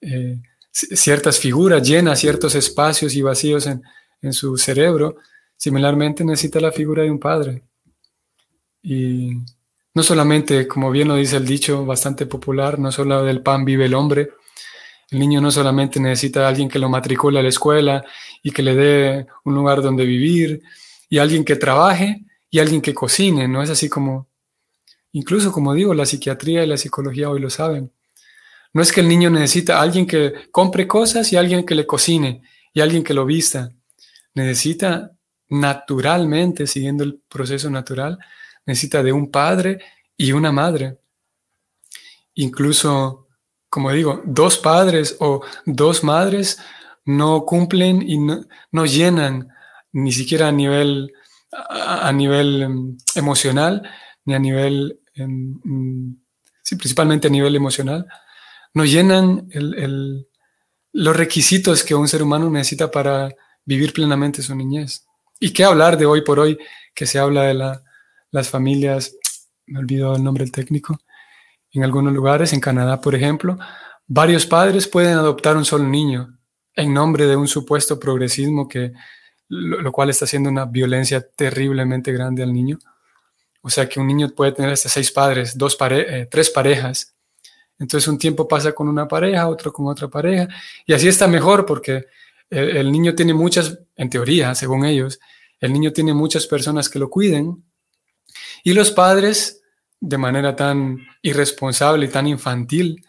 eh, 0.00 0.40
ciertas 0.70 1.38
figuras, 1.38 1.86
llena 1.86 2.16
ciertos 2.16 2.54
espacios 2.54 3.14
y 3.14 3.22
vacíos 3.22 3.66
en, 3.66 3.82
en 4.22 4.32
su 4.32 4.56
cerebro 4.56 5.16
Similarmente 5.56 6.24
necesita 6.24 6.60
la 6.60 6.72
figura 6.72 7.02
de 7.02 7.10
un 7.10 7.18
padre. 7.18 7.62
Y 8.82 9.32
no 9.94 10.02
solamente, 10.02 10.68
como 10.68 10.90
bien 10.90 11.08
lo 11.08 11.16
dice 11.16 11.36
el 11.36 11.46
dicho 11.46 11.86
bastante 11.86 12.26
popular, 12.26 12.78
no 12.78 12.92
solo 12.92 13.24
del 13.24 13.42
pan 13.42 13.64
vive 13.64 13.86
el 13.86 13.94
hombre. 13.94 14.30
El 15.10 15.20
niño 15.20 15.40
no 15.40 15.50
solamente 15.50 16.00
necesita 16.00 16.44
a 16.44 16.48
alguien 16.48 16.68
que 16.68 16.78
lo 16.78 16.88
matricule 16.88 17.38
a 17.38 17.42
la 17.42 17.48
escuela 17.48 18.04
y 18.42 18.50
que 18.50 18.62
le 18.62 18.74
dé 18.74 19.26
un 19.44 19.54
lugar 19.54 19.82
donde 19.82 20.04
vivir, 20.04 20.62
y 21.08 21.18
alguien 21.18 21.44
que 21.44 21.56
trabaje 21.56 22.24
y 22.50 22.58
alguien 22.58 22.80
que 22.80 22.92
cocine, 22.92 23.46
no 23.46 23.62
es 23.62 23.70
así 23.70 23.88
como, 23.88 24.28
incluso 25.12 25.52
como 25.52 25.72
digo, 25.74 25.94
la 25.94 26.06
psiquiatría 26.06 26.64
y 26.64 26.66
la 26.66 26.76
psicología 26.76 27.30
hoy 27.30 27.40
lo 27.40 27.50
saben. 27.50 27.92
No 28.72 28.82
es 28.82 28.90
que 28.90 29.00
el 29.00 29.08
niño 29.08 29.30
necesita 29.30 29.80
alguien 29.80 30.06
que 30.06 30.32
compre 30.50 30.88
cosas 30.88 31.32
y 31.32 31.36
alguien 31.36 31.64
que 31.64 31.76
le 31.76 31.86
cocine 31.86 32.42
y 32.72 32.80
alguien 32.80 33.04
que 33.04 33.14
lo 33.14 33.24
vista. 33.24 33.70
Necesita 34.34 35.12
naturalmente, 35.48 36.66
siguiendo 36.66 37.04
el 37.04 37.20
proceso 37.28 37.70
natural, 37.70 38.18
necesita 38.66 39.02
de 39.02 39.12
un 39.12 39.30
padre 39.30 39.80
y 40.16 40.32
una 40.32 40.52
madre. 40.52 40.98
Incluso, 42.34 43.28
como 43.68 43.92
digo, 43.92 44.22
dos 44.24 44.58
padres 44.58 45.16
o 45.20 45.42
dos 45.66 46.02
madres 46.02 46.58
no 47.04 47.44
cumplen 47.44 48.02
y 48.02 48.18
no, 48.18 48.86
llenan 48.86 49.48
ni 49.92 50.12
siquiera 50.12 50.48
a 50.48 50.52
nivel, 50.52 51.12
a, 51.52 52.10
nivel 52.12 52.62
em, 52.62 52.96
emocional, 53.14 53.82
ni 54.24 54.34
a 54.34 54.38
nivel, 54.38 55.00
em, 55.14 56.16
sí, 56.62 56.76
principalmente 56.76 57.28
a 57.28 57.30
nivel 57.30 57.54
emocional, 57.54 58.06
no 58.72 58.84
llenan 58.84 59.48
los 60.92 61.16
requisitos 61.16 61.84
que 61.84 61.94
un 61.94 62.08
ser 62.08 62.22
humano 62.22 62.50
necesita 62.50 62.90
para 62.90 63.30
vivir 63.64 63.92
plenamente 63.92 64.42
su 64.42 64.54
niñez. 64.54 65.06
¿Y 65.44 65.52
qué 65.52 65.62
hablar 65.62 65.98
de 65.98 66.06
hoy 66.06 66.22
por 66.22 66.40
hoy 66.40 66.58
que 66.94 67.04
se 67.04 67.18
habla 67.18 67.42
de 67.42 67.52
las 68.30 68.48
familias, 68.48 69.14
me 69.66 69.78
olvido 69.78 70.16
el 70.16 70.24
nombre 70.24 70.42
del 70.42 70.50
técnico, 70.50 70.98
en 71.70 71.84
algunos 71.84 72.14
lugares, 72.14 72.54
en 72.54 72.60
Canadá, 72.60 72.98
por 72.98 73.14
ejemplo, 73.14 73.58
Varios 74.06 74.46
padres 74.46 74.88
pueden 74.88 75.12
adoptar 75.12 75.58
un 75.58 75.66
solo 75.66 75.84
niño 75.84 76.38
en 76.74 76.94
nombre 76.94 77.26
de 77.26 77.36
un 77.36 77.46
supuesto 77.46 78.00
progresismo 78.00 78.66
que 78.66 78.92
lo, 79.48 79.92
cual 79.92 80.08
está 80.08 80.24
haciendo 80.24 80.48
una 80.48 80.64
violencia 80.64 81.26
terriblemente 81.26 82.10
grande 82.10 82.42
al 82.42 82.52
niño. 82.52 82.78
O 83.60 83.68
sea 83.68 83.86
que 83.86 84.00
un 84.00 84.06
niño 84.06 84.30
puede 84.30 84.52
tener 84.52 84.72
hasta 84.72 84.88
seis 84.88 85.12
padres, 85.12 85.58
dos 85.58 85.76
eh, 85.90 86.26
tres 86.30 86.48
parejas. 86.48 87.14
Entonces 87.78 88.08
un 88.08 88.16
tiempo 88.16 88.48
pasa 88.48 88.72
con 88.72 88.88
una 88.88 89.06
pareja, 89.06 89.46
otro 89.46 89.70
con 89.74 89.88
otra 89.88 90.08
pareja, 90.08 90.48
y 90.86 90.94
así 90.94 91.06
está 91.06 91.28
mejor 91.28 91.66
porque 91.66 92.06
el 92.48 92.90
niño 92.90 93.14
tiene 93.14 93.34
muchas, 93.34 93.78
en 93.96 94.08
teoría, 94.08 94.54
según 94.54 94.84
ellos, 94.84 95.18
el 95.64 95.72
niño 95.72 95.94
tiene 95.94 96.12
muchas 96.12 96.46
personas 96.46 96.90
que 96.90 96.98
lo 96.98 97.08
cuiden, 97.08 97.64
y 98.62 98.74
los 98.74 98.90
padres, 98.90 99.62
de 99.98 100.18
manera 100.18 100.54
tan 100.54 100.98
irresponsable 101.22 102.04
y 102.04 102.08
tan 102.08 102.26
infantil, 102.26 103.02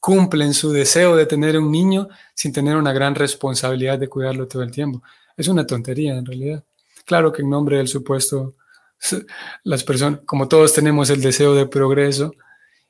cumplen 0.00 0.52
su 0.52 0.72
deseo 0.72 1.14
de 1.14 1.26
tener 1.26 1.56
un 1.56 1.70
niño 1.70 2.08
sin 2.34 2.52
tener 2.52 2.76
una 2.76 2.92
gran 2.92 3.14
responsabilidad 3.14 4.00
de 4.00 4.08
cuidarlo 4.08 4.48
todo 4.48 4.64
el 4.64 4.72
tiempo. 4.72 5.00
Es 5.36 5.46
una 5.46 5.64
tontería 5.64 6.16
en 6.16 6.26
realidad. 6.26 6.64
Claro 7.04 7.32
que 7.32 7.42
en 7.42 7.50
nombre 7.50 7.76
del 7.76 7.86
supuesto, 7.86 8.56
las 9.62 9.84
personas, 9.84 10.20
como 10.26 10.48
todos 10.48 10.72
tenemos 10.72 11.08
el 11.08 11.20
deseo 11.20 11.54
de 11.54 11.66
progreso 11.66 12.34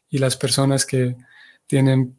y 0.08 0.18
las 0.18 0.38
personas 0.38 0.86
que 0.86 1.16
tienen 1.66 2.16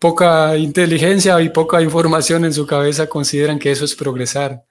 poca 0.00 0.56
inteligencia 0.56 1.40
y 1.40 1.50
poca 1.50 1.80
información 1.80 2.44
en 2.44 2.52
su 2.52 2.66
cabeza 2.66 3.06
consideran 3.06 3.60
que 3.60 3.70
eso 3.70 3.84
es 3.84 3.94
progresar 3.94 4.64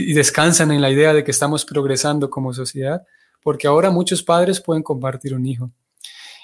y, 0.00 0.12
descansan 0.12 0.70
en 0.70 0.80
la 0.80 0.90
idea 0.90 1.12
de 1.12 1.24
que 1.24 1.30
estamos 1.30 1.64
progresando 1.64 2.28
como 2.30 2.52
sociedad, 2.52 3.02
porque 3.42 3.66
ahora 3.66 3.90
muchos 3.90 4.22
padres 4.22 4.60
pueden 4.60 4.82
compartir 4.82 5.34
un 5.34 5.46
hijo 5.46 5.70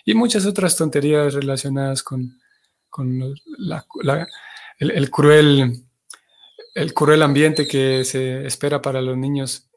y 0.05 0.15
muchas 0.15 0.47
otras 0.47 0.77
tonterías 0.77 1.35
relacionadas 1.35 2.03
con, 2.03 2.39
con 2.89 3.35
el, 4.79 5.11
cruel, 5.11 5.85
el 6.75 6.95
cruel 6.95 7.23
ambiente 7.23 7.67
que 7.67 8.05
se 8.05 8.47
espera 8.47 8.81
para 8.81 9.01
los 9.01 9.17
niños 9.17 9.69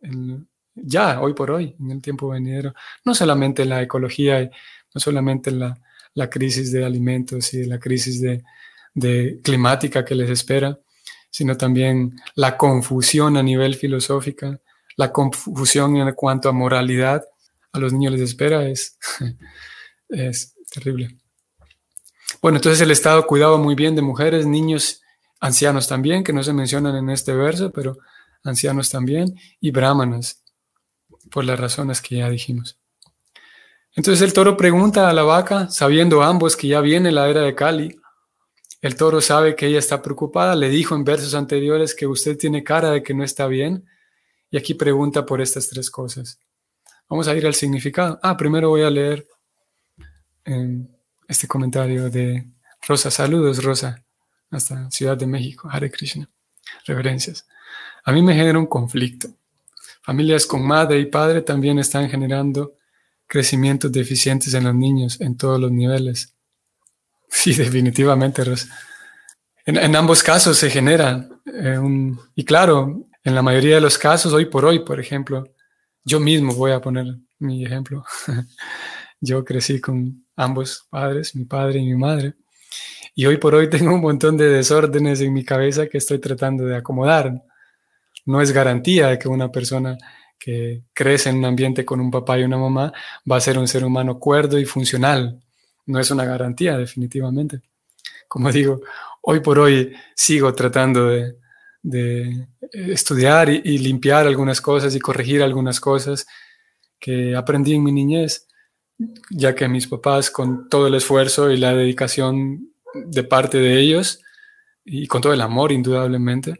ya, 0.75 1.21
hoy 1.21 1.33
por 1.33 1.51
hoy, 1.51 1.75
en 1.79 1.91
el 1.91 2.01
tiempo 2.01 2.29
venidero. 2.29 2.73
No 3.05 3.15
solamente 3.15 3.63
en 3.63 3.69
la 3.69 3.81
ecología, 3.81 4.49
no 4.93 5.01
solamente 5.01 5.49
en 5.49 5.59
la, 5.59 6.29
crisis 6.29 6.71
de 6.71 6.85
alimentos 6.85 7.53
y 7.53 7.65
la 7.65 7.79
crisis 7.79 8.21
de, 8.21 8.43
de 8.93 9.39
climática 9.43 10.03
que 10.03 10.15
les 10.15 10.29
espera, 10.29 10.77
sino 11.35 11.57
también 11.57 12.15
la 12.35 12.55
confusión 12.55 13.35
a 13.35 13.43
nivel 13.43 13.75
filosófica, 13.75 14.57
la 14.95 15.11
confusión 15.11 15.97
en 15.97 16.13
cuanto 16.13 16.47
a 16.47 16.53
moralidad 16.53 17.25
a 17.73 17.77
los 17.77 17.91
niños 17.91 18.13
les 18.13 18.21
espera 18.21 18.65
es, 18.65 18.97
es 20.07 20.55
terrible. 20.71 21.17
Bueno, 22.41 22.59
entonces 22.59 22.79
el 22.79 22.89
Estado 22.89 23.27
cuidaba 23.27 23.57
muy 23.57 23.75
bien 23.75 23.97
de 23.97 24.01
mujeres, 24.01 24.45
niños, 24.45 25.01
ancianos 25.41 25.89
también, 25.89 26.23
que 26.23 26.31
no 26.31 26.41
se 26.41 26.53
mencionan 26.53 26.95
en 26.95 27.09
este 27.09 27.33
verso, 27.33 27.69
pero 27.69 27.97
ancianos 28.45 28.89
también, 28.89 29.35
y 29.59 29.71
brahmanas, 29.71 30.41
por 31.31 31.43
las 31.43 31.59
razones 31.59 31.99
que 31.99 32.15
ya 32.15 32.29
dijimos. 32.29 32.79
Entonces 33.93 34.21
el 34.21 34.31
toro 34.31 34.55
pregunta 34.55 35.09
a 35.09 35.13
la 35.13 35.23
vaca, 35.23 35.69
sabiendo 35.69 36.23
ambos 36.23 36.55
que 36.55 36.69
ya 36.69 36.79
viene 36.79 37.11
la 37.11 37.27
era 37.27 37.41
de 37.41 37.55
Cali, 37.55 37.99
el 38.85 38.95
toro 38.95 39.19
sabe 39.19 39.55
que 39.55 39.65
ella 39.65 39.79
está 39.79 39.99
preocupada, 40.03 40.55
le 40.55 40.69
dijo 40.69 40.93
en 40.93 41.03
versos 41.03 41.33
anteriores 41.33 41.95
que 41.95 42.05
usted 42.05 42.37
tiene 42.37 42.63
cara 42.63 42.91
de 42.91 43.01
que 43.01 43.15
no 43.15 43.23
está 43.23 43.47
bien, 43.47 43.83
y 44.51 44.57
aquí 44.57 44.75
pregunta 44.75 45.25
por 45.25 45.41
estas 45.41 45.67
tres 45.67 45.89
cosas. 45.89 46.39
Vamos 47.09 47.27
a 47.27 47.35
ir 47.35 47.47
al 47.47 47.55
significado. 47.55 48.19
Ah, 48.21 48.37
primero 48.37 48.69
voy 48.69 48.83
a 48.83 48.91
leer 48.91 49.25
este 51.27 51.47
comentario 51.47 52.11
de 52.11 52.47
Rosa. 52.87 53.09
Saludos, 53.09 53.63
Rosa, 53.63 54.05
hasta 54.51 54.91
Ciudad 54.91 55.17
de 55.17 55.25
México. 55.25 55.67
Hare 55.71 55.89
Krishna. 55.89 56.29
Reverencias. 56.85 57.47
A 58.03 58.11
mí 58.11 58.21
me 58.21 58.35
genera 58.35 58.59
un 58.59 58.67
conflicto. 58.67 59.29
Familias 60.03 60.45
con 60.45 60.63
madre 60.63 60.99
y 60.99 61.05
padre 61.07 61.41
también 61.41 61.79
están 61.79 62.07
generando 62.07 62.75
crecimientos 63.25 63.91
deficientes 63.91 64.53
en 64.53 64.65
los 64.65 64.75
niños 64.75 65.19
en 65.21 65.35
todos 65.37 65.59
los 65.59 65.71
niveles. 65.71 66.34
Sí, 67.45 67.53
definitivamente, 67.53 68.43
Rosa. 68.43 68.67
En, 69.65 69.95
ambos 69.95 70.23
casos 70.23 70.57
se 70.57 70.69
genera 70.69 71.27
eh. 71.45 71.79
Y 72.35 72.45
claro, 72.45 73.07
en 73.23 73.35
la 73.35 73.41
mayoría 73.41 73.75
de 73.75 73.81
los 73.81 73.97
casos, 73.97 74.33
hoy 74.33 74.45
por 74.45 74.65
hoy, 74.65 74.79
por 74.79 74.99
ejemplo, 74.99 75.43
yo 76.03 76.19
mismo 76.19 76.53
voy 76.53 76.71
a 76.71 76.81
poner 76.81 77.05
mi 77.39 77.65
ejemplo. 77.65 78.03
yo 79.19 79.43
crecí 79.43 79.81
con 79.81 80.25
ambos 80.35 80.87
padres, 80.89 81.35
mi 81.35 81.45
padre 81.45 81.79
y 81.79 81.85
mi 81.85 81.95
madre. 81.95 82.35
Y 83.15 83.25
hoy 83.25 83.37
por 83.37 83.55
hoy 83.55 83.69
tengo 83.71 83.93
un 83.95 84.01
montón 84.01 84.37
de 84.37 84.49
desórdenes 84.49 85.21
en 85.21 85.33
mi 85.33 85.43
cabeza 85.43 85.87
que 85.87 85.97
estoy 85.97 86.19
tratando 86.19 86.65
de 86.65 86.77
acomodar. 86.77 87.33
No 88.25 88.41
es 88.41 88.51
garantía 88.51 89.07
de 89.07 89.19
que 89.19 89.27
una 89.27 89.51
persona 89.51 89.97
que 90.37 90.83
crece 90.93 91.29
en 91.29 91.37
un 91.37 91.45
ambiente 91.45 91.85
con 91.85 91.99
un 91.99 92.11
papá 92.11 92.37
y 92.37 92.43
una 92.43 92.57
mamá 92.57 92.93
va 93.29 93.37
a 93.37 93.41
ser 93.41 93.57
un 93.57 93.67
ser 93.67 93.85
humano 93.85 94.19
cuerdo 94.19 94.59
y 94.59 94.65
funcional. 94.65 95.41
No 95.85 95.99
es 95.99 96.11
una 96.11 96.25
garantía, 96.25 96.77
definitivamente. 96.77 97.61
Como 98.27 98.51
digo, 98.51 98.81
hoy 99.21 99.39
por 99.39 99.59
hoy 99.59 99.93
sigo 100.15 100.53
tratando 100.53 101.07
de, 101.07 101.37
estudiar 102.71 103.49
y 103.49 103.77
limpiar 103.77 104.25
algunas 104.25 104.59
cosas 104.59 104.95
y 104.95 104.99
corregir 104.99 105.43
algunas 105.43 105.79
cosas 105.79 106.25
que 106.99 107.35
aprendí 107.35 107.75
en 107.75 107.83
mi 107.83 107.91
niñez 107.91 108.47
ya 109.29 109.55
que 109.55 109.67
mis 109.67 109.87
papás, 109.87 110.31
con 110.31 110.69
todo 110.69 110.87
el 110.87 110.95
esfuerzo 110.95 111.51
y 111.51 111.57
la 111.57 111.73
dedicación 111.73 112.71
de 112.93 113.23
parte 113.23 113.57
de 113.57 113.79
ellos, 113.79 114.21
y 114.83 115.07
con 115.07 115.21
todo 115.21 115.33
el 115.33 115.41
amor, 115.41 115.71
indudablemente, 115.71 116.59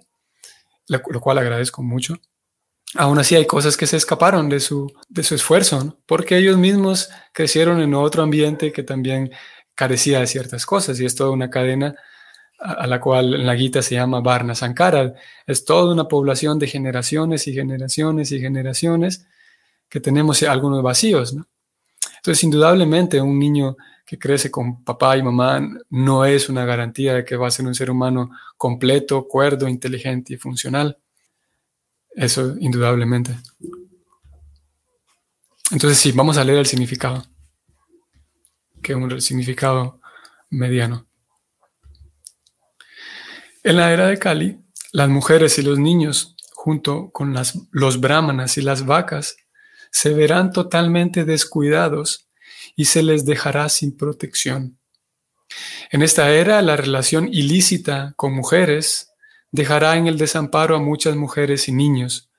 lo, 0.88 1.01
cual 1.01 1.38
agradezco 1.38 1.83
mucho, 1.83 2.17
aún 2.95 3.19
así 3.19 3.36
hay 3.36 3.45
cosas 3.45 3.77
que 3.77 3.88
se 3.88 3.97
escaparon 3.97 4.49
de 4.49 4.60
su, 4.60 4.91
de 5.10 5.23
su 5.23 5.36
esfuerzo, 5.36 5.97
porque 6.05 6.38
ellos 6.38 6.58
mismos 6.58 7.10
crecieron 7.34 7.81
en 7.81 7.93
otro 7.93 8.23
ambiente 8.23 8.71
que 8.71 8.84
también 8.84 9.31
carecía 9.75 10.19
de 10.19 10.27
ciertas 10.27 10.65
cosas, 10.65 10.99
y 10.99 11.05
es 11.05 11.15
toda 11.15 11.31
una 11.31 11.49
cadena 11.49 11.95
a, 12.60 12.88
la 12.88 12.99
cual 12.99 13.34
en 13.34 13.45
la 13.45 13.55
guita 13.55 13.81
se 13.81 13.95
llama 13.95 14.21
Varna 14.21 14.55
Sankara. 14.55 15.13
Es 15.45 15.65
toda 15.65 15.93
una 15.93 16.08
población 16.08 16.58
de 16.60 16.67
generaciones 16.67 17.47
y 17.47 17.53
generaciones 17.53 18.31
y 18.31 18.39
generaciones 18.39 19.27
que 19.89 19.99
tenemos 19.99 20.41
algunos 20.43 20.81
vacíos, 20.81 21.34
¿no? 21.34 21.47
Entonces, 22.17 22.43
indudablemente, 22.43 23.21
un 23.21 23.38
niño 23.38 23.77
que 24.05 24.17
crece 24.17 24.49
con 24.49 24.84
papá 24.84 25.17
y 25.17 25.23
mamá 25.23 25.62
no 25.89 26.25
es 26.25 26.49
una 26.49 26.65
garantía 26.65 27.13
de 27.13 27.25
que 27.25 27.36
va 27.36 27.47
a 27.47 27.51
ser 27.51 27.67
un 27.67 27.75
ser 27.75 27.91
humano 27.91 28.31
completo, 28.58 29.27
cuerdo, 29.27 29.67
inteligente 29.67 30.34
y 30.34 30.38
funcional. 30.38 30.97
Eso, 32.15 32.56
indudablemente. 32.60 33.38
Entonces, 35.71 35.97
sí, 35.97 36.12
vamos 36.13 36.38
a 36.38 36.43
leer 36.43 36.60
el 36.60 36.65
significado, 36.65 37.25
que 38.82 38.93
es 38.93 38.97
un 38.97 39.21
significado 39.21 39.99
mediano. 40.49 41.08
En 43.63 43.78
la 43.78 43.91
era 43.91 44.08
de 44.08 44.17
Kali, 44.17 44.60
las 44.93 45.10
mujeres 45.10 45.58
y 45.58 45.63
los 45.63 45.80
niños, 45.80 46.36
junto 46.54 47.10
con 47.12 47.34
las, 47.34 47.60
los 47.71 47.99
brahmanas 47.99 48.58
y 48.58 48.62
las 48.62 48.86
vacas, 48.86 49.36
se 49.91 50.13
verán 50.13 50.51
totalmente 50.51 51.25
descuidados 51.25 52.30
y 52.75 52.86
se 52.86 53.04
les 53.04 53.25
dejará 53.25 53.67
sin 53.69 53.97
protección. 53.97 54.78
En 55.91 56.01
esta 56.01 56.32
era, 56.32 56.62
la 56.62 56.75
relación 56.75 57.28
ilícita 57.28 58.13
con 58.15 58.34
mujeres 58.34 59.12
dejará 59.55 59.95
en 59.95 60.07
el 60.07 60.17
desamparo 60.17 60.75
a 60.75 60.79
muchas 60.79 61.15
mujeres 61.15 61.67
y 61.67 61.71
niños. 61.71 62.29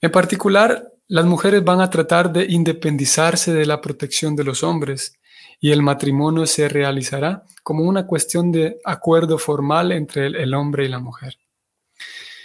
En 0.00 0.10
particular, 0.10 0.92
las 1.08 1.26
mujeres 1.26 1.64
van 1.64 1.80
a 1.80 1.90
tratar 1.90 2.32
de 2.32 2.46
independizarse 2.48 3.52
de 3.52 3.66
la 3.66 3.80
protección 3.80 4.36
de 4.36 4.44
los 4.44 4.62
hombres 4.62 5.18
y 5.58 5.72
el 5.72 5.82
matrimonio 5.82 6.46
se 6.46 6.68
realizará 6.68 7.44
como 7.62 7.82
una 7.82 8.06
cuestión 8.06 8.52
de 8.52 8.78
acuerdo 8.84 9.36
formal 9.36 9.92
entre 9.92 10.28
el, 10.28 10.54
hombre 10.54 10.84
y 10.84 10.88
la 10.88 11.00
mujer. 11.00 11.36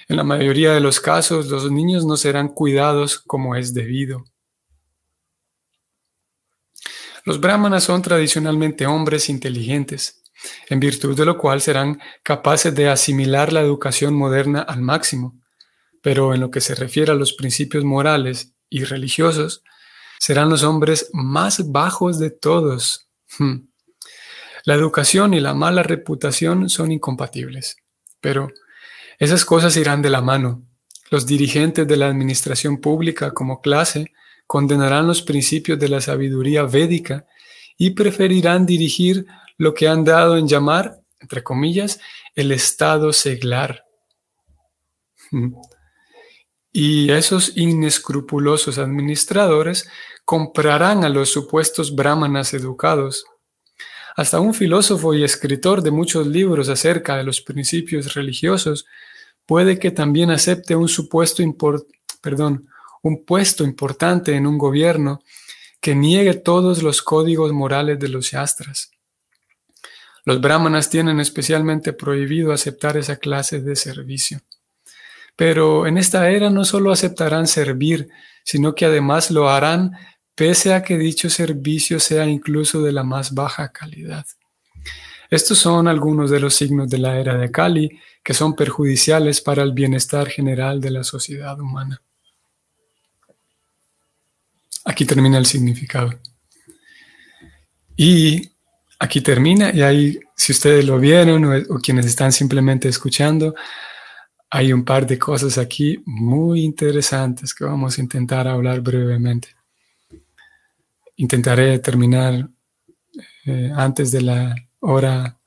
En 0.08 0.18
la 0.18 0.24
mayoría 0.24 0.74
de 0.74 0.82
los 0.82 1.00
casos, 1.00 1.48
los 1.48 1.72
niños 1.72 2.06
no 2.06 2.18
serán 2.18 2.50
cuidados 2.50 3.20
como 3.20 3.56
es 3.56 3.74
debido. 3.74 4.26
Los 7.24 7.40
brahmanas 7.40 7.84
son 7.84 8.02
tradicionalmente 8.02 8.86
hombres 8.86 9.30
inteligentes, 9.30 10.24
en 10.70 10.80
virtud 10.80 11.16
de 11.18 11.26
lo 11.26 11.38
cual 11.38 11.62
serán 11.62 12.00
capaces 12.24 12.74
de 12.74 12.90
asimilar 12.90 13.54
la 13.54 13.62
educación 13.62 14.14
moderna 14.14 14.62
al 14.62 14.82
máximo, 14.82 15.40
pero 16.02 16.34
en 16.34 16.42
lo 16.42 16.52
que 16.52 16.62
se 16.62 16.76
refiere 16.76 17.12
a 17.12 17.16
los 17.16 17.34
principios 17.34 17.84
morales 17.84 18.54
y 18.70 18.84
religiosos, 18.84 19.64
serán 20.20 20.50
los 20.50 20.64
hombres 20.64 21.10
más 21.14 21.72
bajos 21.72 22.20
de 22.20 22.32
todos. 22.32 23.08
Hmm. 23.38 23.68
La 24.64 24.74
educación 24.74 25.34
y 25.34 25.40
la 25.40 25.54
mala 25.54 25.84
reputación 25.84 26.70
son 26.70 26.92
incompatibles, 26.92 27.78
pero 28.22 28.50
esas 29.20 29.46
cosas 29.46 29.78
irán 29.78 30.02
de 30.02 30.10
la 30.10 30.22
mano. 30.22 30.64
Los 31.12 31.26
dirigentes 31.26 31.88
de 31.88 31.98
la 31.98 32.08
administración 32.08 32.80
pública 32.80 33.32
como 33.32 33.62
clase 33.62 34.12
condenarán 34.48 35.08
los 35.08 35.22
principios 35.22 35.80
de 35.80 35.90
la 35.90 36.02
sabiduría 36.02 36.64
védica 36.64 37.26
y 37.78 37.92
preferirán 37.92 38.66
dirigir 38.66 39.26
lo 39.58 39.74
que 39.74 39.88
han 39.88 40.04
dado 40.04 40.38
en 40.38 40.48
llamar, 40.48 41.00
entre 41.20 41.44
comillas, 41.44 42.00
el 42.36 42.52
estado 42.52 43.14
seglar. 43.14 43.86
Y 46.78 47.10
esos 47.10 47.56
inescrupulosos 47.56 48.80
administradores 48.80 49.88
comprarán 50.26 51.06
a 51.06 51.10
los 51.10 51.30
supuestos 51.30 51.96
brahmanas 51.96 52.54
educados. 52.54 53.26
Hasta 54.18 54.42
un 54.42 54.54
filósofo 54.54 55.14
y 55.14 55.24
escritor 55.24 55.82
de 55.82 55.92
muchos 55.92 56.28
libros 56.28 56.68
acerca 56.68 57.16
de 57.16 57.24
los 57.24 57.40
principios 57.40 58.14
religiosos 58.14 58.86
puede 59.46 59.80
que 59.80 59.92
también 59.92 60.32
acepte 60.32 60.76
un 60.76 60.90
supuesto 60.90 61.42
perdón, 62.22 62.68
un 63.04 63.24
puesto 63.24 63.64
importante 63.64 64.36
en 64.36 64.46
un 64.46 64.58
gobierno 64.58 65.22
que 65.80 65.96
niegue 65.96 66.34
todos 66.34 66.84
los 66.84 67.02
códigos 67.02 67.54
morales 67.54 68.00
de 68.00 68.10
los 68.10 68.32
yastras. 68.32 68.92
Los 70.26 70.42
brahmanas 70.42 70.90
tienen 70.90 71.20
especialmente 71.20 71.94
prohibido 71.94 72.52
aceptar 72.52 72.98
esa 72.98 73.18
clase 73.18 73.62
de 73.62 73.76
servicio. 73.76 74.42
Pero 75.36 75.86
en 75.86 75.98
esta 75.98 76.30
era 76.30 76.50
no 76.50 76.66
solo 76.66 76.92
aceptarán 76.92 77.48
servir, 77.48 78.10
sino 78.44 78.74
que 78.74 78.86
además 78.86 79.30
lo 79.30 79.50
harán 79.50 79.92
pese 80.34 80.74
a 80.74 80.84
que 80.84 80.98
dicho 80.98 81.30
servicio 81.30 82.00
sea 82.00 82.26
incluso 82.26 82.82
de 82.82 82.92
la 82.92 83.04
más 83.04 83.34
baja 83.34 83.72
calidad. 83.72 84.26
Estos 85.30 85.58
son 85.58 85.88
algunos 85.88 86.30
de 86.30 86.40
los 86.40 86.56
signos 86.56 86.90
de 86.90 86.98
la 86.98 87.20
era 87.20 87.38
de 87.38 87.52
Kali 87.52 88.00
que 88.24 88.34
son 88.34 88.56
perjudiciales 88.56 89.42
para 89.42 89.64
el 89.64 89.74
bienestar 89.74 90.28
general 90.28 90.82
de 90.82 90.92
la 90.92 91.04
sociedad 91.04 91.60
humana. 91.60 92.02
Aquí 94.86 95.06
termina 95.06 95.38
el 95.38 95.46
significado. 95.46 96.20
Y 97.96 98.55
aquí 99.00 99.22
termina, 99.22 99.72
y 99.74 99.82
ahí, 99.82 100.20
si 100.36 100.52
ustedes 100.52 100.86
lo 100.86 101.00
vieron 101.00 101.46
o, 101.46 101.80
quienes 101.80 102.06
están 102.06 102.32
simplemente 102.32 102.88
escuchando, 102.88 103.56
hay 104.50 104.72
un 104.72 104.86
par 104.86 105.06
de 105.06 105.20
cosas 105.20 105.58
aquí 105.58 106.02
muy 106.06 106.62
interesantes 106.62 107.54
que 107.54 107.66
vamos 107.66 107.98
a 107.98 108.02
intentar 108.02 108.48
hablar 108.48 108.82
brevemente. 108.82 109.50
Intentaré 111.18 111.80
terminar 111.80 112.50
eh, 113.46 113.72
antes 113.76 114.12
de 114.12 114.22
la 114.22 114.56
hora 114.80 115.38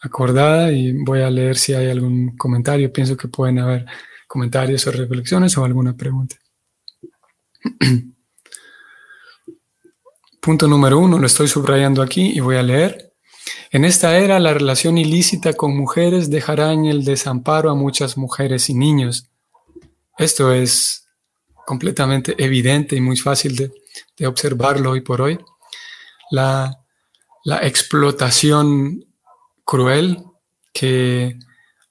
acordada 0.00 0.72
y 0.72 0.92
voy 0.92 1.22
a 1.22 1.30
leer 1.30 1.56
si 1.56 1.74
hay 1.74 1.90
algún 1.90 2.36
comentario. 2.36 2.92
Pienso 2.92 3.16
que 3.16 3.28
pueden 3.28 3.58
haber 3.60 3.86
comentarios 4.26 4.86
o 4.86 4.92
reflexiones 4.92 5.56
o 5.56 5.64
alguna 5.64 5.96
pregunta. 5.96 6.36
Punto 10.42 10.66
número 10.66 10.98
uno, 10.98 11.20
lo 11.20 11.26
estoy 11.28 11.46
subrayando 11.46 12.02
aquí 12.02 12.32
y 12.34 12.40
voy 12.40 12.56
a 12.56 12.64
leer. 12.64 13.12
En 13.70 13.84
esta 13.84 14.18
era, 14.18 14.40
la 14.40 14.52
relación 14.52 14.98
ilícita 14.98 15.52
con 15.52 15.76
mujeres 15.76 16.30
dejará 16.30 16.72
en 16.72 16.86
el 16.86 17.04
desamparo 17.04 17.70
a 17.70 17.76
muchas 17.76 18.16
mujeres 18.16 18.68
y 18.68 18.74
niños. 18.74 19.30
Esto 20.18 20.52
es 20.52 21.06
completamente 21.64 22.34
evidente 22.42 22.96
y 22.96 23.00
muy 23.00 23.16
fácil 23.16 23.54
de, 23.54 24.26
observarlo 24.26 24.90
hoy 24.90 25.02
por 25.02 25.20
hoy. 25.20 25.38
La, 26.32 26.76
explotación 27.62 29.04
cruel 29.64 30.24
que 30.72 31.38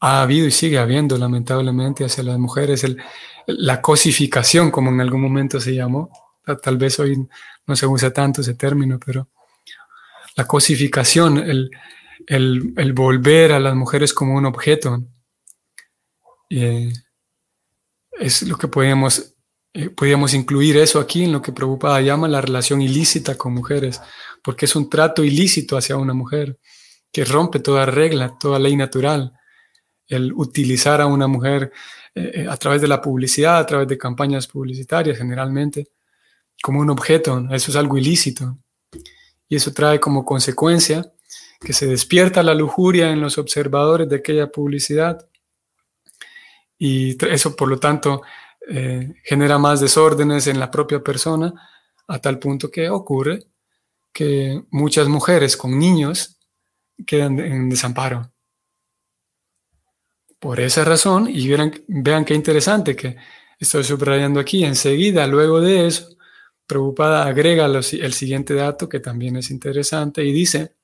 ha 0.02 0.24
habido 0.24 0.46
y 0.46 0.52
sigue 0.52 0.78
habiendo 0.78 1.18
lamentablemente 1.18 2.04
hacia 2.04 2.24
las 2.24 2.38
mujeres, 2.38 2.86
la 3.48 3.82
cosificación, 3.82 4.72
como 4.72 4.90
en 4.90 5.00
algún 5.00 5.22
momento 5.22 5.58
se 5.62 5.74
llamó, 5.74 6.10
tal 6.62 6.78
vez 6.78 7.00
hoy 7.00 7.28
no 7.68 7.76
se 7.76 7.88
usa 7.88 8.12
tanto 8.12 8.42
ese 8.42 8.56
término, 8.56 9.00
pero 9.04 9.30
la 10.36 10.46
cosificación, 10.46 11.38
el, 11.38 12.94
volver 12.94 13.52
a 13.52 13.60
las 13.60 13.76
mujeres 13.76 14.14
como 14.14 14.36
un 14.36 14.46
objeto. 14.46 15.04
Eh, 16.50 16.92
es 18.20 18.44
lo 18.44 18.58
que 18.58 18.68
podemos, 18.68 19.36
eh, 19.74 19.90
podríamos 19.90 20.34
incluir 20.34 20.78
eso 20.78 21.00
aquí 21.00 21.24
en 21.24 21.32
lo 21.32 21.42
que 21.42 21.52
Prabhupada 21.52 22.02
llama 22.02 22.28
la 22.28 22.42
relación 22.42 22.82
ilícita 22.82 23.38
con 23.38 23.54
mujeres, 23.54 24.02
porque 24.44 24.66
es 24.66 24.76
un 24.76 24.90
trato 24.90 25.24
ilícito 25.24 25.78
hacia 25.78 25.98
una 25.98 26.14
mujer 26.14 26.60
que 27.12 27.26
rompe 27.26 27.60
toda 27.60 27.86
regla, 27.86 28.38
toda 28.40 28.60
ley 28.60 28.76
natural. 28.76 29.34
El 30.08 30.34
utilizar 30.34 31.02
a 31.02 31.06
una 31.06 31.28
mujer 31.28 31.72
eh, 32.14 32.46
a 32.50 32.58
través 32.58 32.82
de 32.82 32.88
la 32.88 33.02
publicidad, 33.02 33.58
a 33.60 33.66
través 33.66 33.88
de 33.88 33.98
campañas 33.98 34.48
publicitarias 34.48 35.18
generalmente, 35.18 35.88
como 36.62 36.80
un 36.80 36.90
objeto, 36.90 37.48
eso 37.52 37.72
es 37.72 37.78
algo 37.78 37.98
ilícito. 37.98 38.58
Y 39.50 39.56
eso 39.56 39.74
trae 39.74 40.00
como 40.00 40.24
consecuencia 40.24 41.12
que 41.60 41.74
se 41.74 41.86
despierta 41.86 42.42
la 42.44 42.56
lujuria 42.56 43.12
en 43.12 43.22
los 43.22 43.38
observadores 43.38 44.10
de 44.10 44.18
aquella 44.18 44.52
publicidad. 44.52 45.28
Y 46.78 47.18
eso, 47.26 47.56
por 47.56 47.68
lo 47.70 47.80
tanto, 47.80 48.22
eh, 48.68 49.14
genera 49.24 49.58
más 49.58 49.80
desórdenes 49.80 50.48
en 50.48 50.60
la 50.60 50.72
propia 50.72 51.04
persona, 51.04 51.54
a 52.08 52.20
tal 52.20 52.40
punto 52.40 52.72
que 52.72 52.90
ocurre 52.90 53.46
que 54.12 54.64
muchas 54.72 55.08
mujeres 55.08 55.56
con 55.56 55.78
niños 55.78 56.38
quedan 57.06 57.40
en 57.40 57.70
desamparo. 57.70 58.32
Por 60.40 60.60
esa 60.60 60.84
razón, 60.84 61.28
y 61.30 61.48
vean, 61.48 61.72
vean 61.88 62.26
qué 62.26 62.34
interesante 62.34 62.96
que 62.96 63.16
estoy 63.60 63.84
subrayando 63.84 64.40
aquí, 64.40 64.64
enseguida, 64.64 65.28
luego 65.28 65.62
de 65.62 65.88
eso, 65.88 66.18
Preocupada 66.72 67.26
agrega 67.26 67.66
el 67.66 68.14
siguiente 68.14 68.54
dato 68.54 68.88
que 68.88 69.02
también 69.02 69.36
es 69.36 69.52
interesante 69.52 70.24
y 70.24 70.32
dice, 70.32 70.78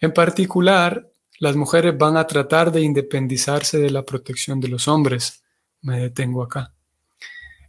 en 0.00 0.12
particular, 0.12 1.10
las 1.40 1.56
mujeres 1.56 1.98
van 1.98 2.16
a 2.16 2.28
tratar 2.28 2.70
de 2.70 2.82
independizarse 2.82 3.78
de 3.78 3.90
la 3.90 4.04
protección 4.04 4.60
de 4.60 4.68
los 4.68 4.86
hombres. 4.86 5.42
Me 5.82 5.98
detengo 5.98 6.44
acá. 6.44 6.72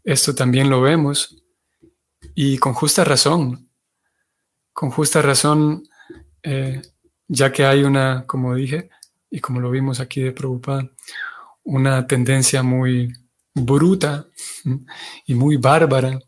Esto 0.03 0.35
también 0.35 0.69
lo 0.69 0.81
vemos 0.81 1.43
y 2.35 2.59
con 2.59 2.75
justa 2.75 3.03
razón, 3.03 3.71
con 4.71 4.91
justa 4.91 5.23
razón, 5.23 5.89
eh, 6.43 6.79
ya 7.27 7.51
que 7.51 7.65
hay 7.65 7.83
una, 7.83 8.27
como 8.27 8.53
dije, 8.53 8.91
y 9.31 9.39
como 9.39 9.59
lo 9.59 9.71
vimos 9.71 9.99
aquí 9.99 10.21
de 10.21 10.31
Preocupada, 10.31 10.91
una 11.63 12.05
tendencia 12.05 12.61
muy 12.61 13.11
bruta 13.55 14.27
y 15.25 15.33
muy 15.33 15.57
bárbara 15.57 16.19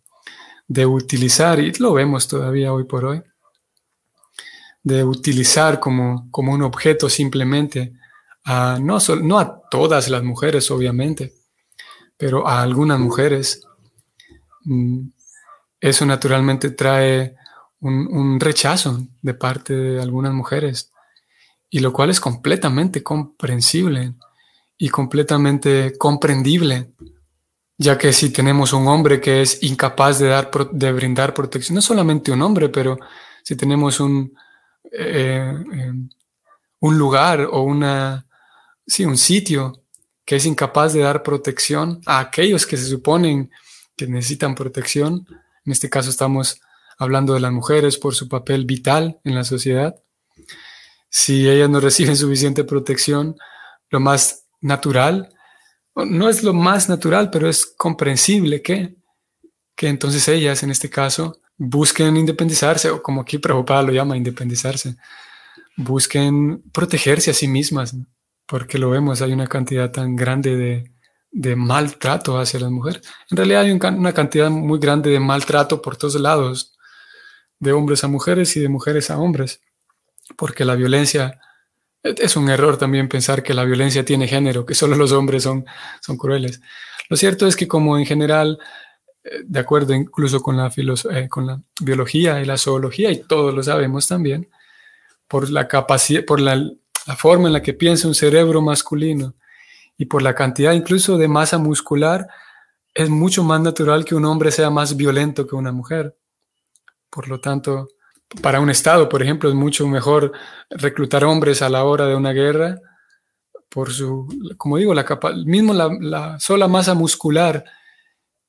de 0.67 0.85
utilizar, 0.85 1.59
y 1.59 1.71
lo 1.73 1.93
vemos 1.93 2.27
todavía 2.27 2.73
hoy 2.73 2.85
por 2.85 3.05
hoy, 3.05 3.21
de 4.81 5.03
utilizar 5.03 5.79
como, 5.79 6.29
como 6.31 6.53
un 6.53 6.63
objeto 6.63 7.09
simplemente 7.09 7.93
a, 8.45 8.79
no, 8.81 8.97
no 9.21 9.39
a 9.39 9.61
todas 9.69 10.09
las 10.09 10.23
mujeres, 10.23 10.69
obviamente, 10.71 11.33
pero 12.17 12.47
a 12.47 12.61
algunas 12.61 12.99
mujeres. 12.99 13.61
Mm, 14.65 15.07
eso 15.79 16.05
naturalmente 16.05 16.71
trae 16.71 17.35
un, 17.81 18.07
un 18.07 18.39
rechazo 18.39 19.05
de 19.21 19.33
parte 19.33 19.73
de 19.73 20.01
algunas 20.01 20.33
mujeres, 20.33 20.91
y 21.69 21.79
lo 21.79 21.91
cual 21.91 22.09
es 22.09 22.19
completamente 22.19 23.01
comprensible 23.01 24.13
y 24.77 24.89
completamente 24.89 25.97
comprendible 25.97 26.93
ya 27.77 27.97
que 27.97 28.13
si 28.13 28.29
tenemos 28.29 28.73
un 28.73 28.87
hombre 28.87 29.19
que 29.19 29.41
es 29.41 29.63
incapaz 29.63 30.19
de, 30.19 30.27
dar, 30.27 30.51
de 30.71 30.91
brindar 30.91 31.33
protección, 31.33 31.75
no 31.75 31.81
solamente 31.81 32.31
un 32.31 32.41
hombre, 32.41 32.69
pero 32.69 32.97
si 33.43 33.55
tenemos 33.55 33.99
un, 33.99 34.33
eh, 34.91 35.53
em, 35.71 36.09
un 36.79 36.97
lugar 36.97 37.47
o 37.51 37.61
una, 37.61 38.25
sí, 38.85 39.05
un 39.05 39.17
sitio 39.17 39.83
que 40.25 40.37
es 40.37 40.45
incapaz 40.45 40.93
de 40.93 41.01
dar 41.01 41.23
protección 41.23 42.01
a 42.05 42.19
aquellos 42.19 42.65
que 42.65 42.77
se 42.77 42.85
suponen 42.85 43.51
que 43.95 44.07
necesitan 44.07 44.55
protección, 44.55 45.25
en 45.65 45.71
este 45.71 45.89
caso 45.89 46.09
estamos 46.09 46.61
hablando 46.97 47.33
de 47.33 47.39
las 47.39 47.51
mujeres 47.51 47.97
por 47.97 48.15
su 48.15 48.29
papel 48.29 48.65
vital 48.65 49.19
en 49.23 49.35
la 49.35 49.43
sociedad, 49.43 49.95
si 51.09 51.49
ellas 51.49 51.69
no 51.69 51.79
reciben 51.87 52.15
suficiente 52.15 52.63
protección, 52.63 53.35
lo 53.89 53.99
más 53.99 54.45
natural 54.61 55.29
no 55.95 56.29
es 56.29 56.43
lo 56.43 56.53
más 56.53 56.89
natural, 56.89 57.29
pero 57.29 57.49
es 57.49 57.65
comprensible 57.65 58.61
que, 58.61 58.95
que 59.75 59.87
entonces 59.87 60.27
ellas, 60.27 60.63
en 60.63 60.71
este 60.71 60.89
caso, 60.89 61.39
busquen 61.57 62.17
independizarse, 62.17 62.89
o 62.89 63.01
como 63.01 63.21
aquí 63.21 63.37
Prabhupada 63.37 63.83
lo 63.83 63.91
llama, 63.91 64.17
independizarse, 64.17 64.95
busquen 65.77 66.63
protegerse 66.71 67.31
a 67.31 67.33
sí 67.33 67.47
mismas, 67.47 67.95
porque 68.45 68.77
lo 68.77 68.89
vemos, 68.89 69.21
hay 69.21 69.33
una 69.33 69.47
cantidad 69.47 69.91
tan 69.91 70.15
grande 70.15 70.55
de, 70.55 70.91
de 71.31 71.55
maltrato 71.55 72.39
hacia 72.39 72.59
las 72.59 72.71
mujeres. 72.71 73.01
En 73.29 73.37
realidad 73.37 73.61
hay 73.61 73.71
una 73.71 74.13
cantidad 74.13 74.49
muy 74.49 74.79
grande 74.79 75.09
de 75.09 75.19
maltrato 75.19 75.81
por 75.81 75.97
todos 75.97 76.15
lados, 76.15 76.75
de 77.59 77.71
hombres 77.71 78.03
a 78.03 78.07
mujeres 78.07 78.55
y 78.57 78.59
de 78.59 78.69
mujeres 78.69 79.09
a 79.09 79.17
hombres, 79.17 79.61
porque 80.35 80.65
la 80.65 80.75
violencia 80.75 81.39
es 82.03 82.35
un 82.35 82.49
error 82.49 82.77
también 82.77 83.07
pensar 83.07 83.41
que 83.41 83.53
la 83.53 83.63
violencia 83.63 84.03
tiene 84.03 84.27
género, 84.27 84.65
que 84.65 84.75
solo 84.75 84.95
los 84.95 85.11
hombres 85.13 85.43
son, 85.43 85.65
son 86.01 86.17
crueles. 86.17 86.61
Lo 87.09 87.17
cierto 87.17 87.47
es 87.47 87.55
que 87.55 87.67
como 87.67 87.97
en 87.97 88.05
general, 88.05 88.59
eh, 89.23 89.41
de 89.45 89.59
acuerdo 89.59 89.93
incluso 89.93 90.41
con 90.41 90.57
la, 90.57 90.71
eh, 90.75 91.29
con 91.29 91.47
la 91.47 91.61
biología 91.81 92.41
y 92.41 92.45
la 92.45 92.57
zoología, 92.57 93.11
y 93.11 93.23
todos 93.23 93.53
lo 93.53 93.63
sabemos 93.63 94.07
también, 94.07 94.49
por 95.27 95.49
la 95.49 95.67
capacidad, 95.67 96.25
por 96.25 96.41
la, 96.41 96.55
la 96.55 97.15
forma 97.15 97.47
en 97.47 97.53
la 97.53 97.61
que 97.61 97.73
piensa 97.73 98.07
un 98.07 98.15
cerebro 98.15 98.61
masculino 98.61 99.35
y 99.97 100.05
por 100.05 100.21
la 100.21 100.35
cantidad 100.35 100.73
incluso 100.73 101.17
de 101.17 101.27
masa 101.27 101.57
muscular, 101.57 102.27
es 102.93 103.09
mucho 103.09 103.43
más 103.43 103.61
natural 103.61 104.05
que 104.05 104.15
un 104.15 104.25
hombre 104.25 104.51
sea 104.51 104.69
más 104.69 104.95
violento 104.95 105.47
que 105.47 105.55
una 105.55 105.71
mujer. 105.71 106.15
Por 107.09 107.27
lo 107.27 107.39
tanto, 107.39 107.87
para 108.41 108.59
un 108.59 108.69
Estado, 108.69 109.09
por 109.09 109.21
ejemplo, 109.21 109.49
es 109.49 109.55
mucho 109.55 109.87
mejor 109.87 110.31
reclutar 110.69 111.23
hombres 111.23 111.61
a 111.61 111.69
la 111.69 111.83
hora 111.83 112.07
de 112.07 112.15
una 112.15 112.31
guerra 112.31 112.79
por 113.69 113.91
su, 113.91 114.27
como 114.57 114.77
digo, 114.77 114.93
la 114.93 115.03
capa, 115.03 115.33
mismo 115.33 115.73
la, 115.73 116.39
sola 116.39 116.67
masa 116.67 116.93
muscular 116.93 117.63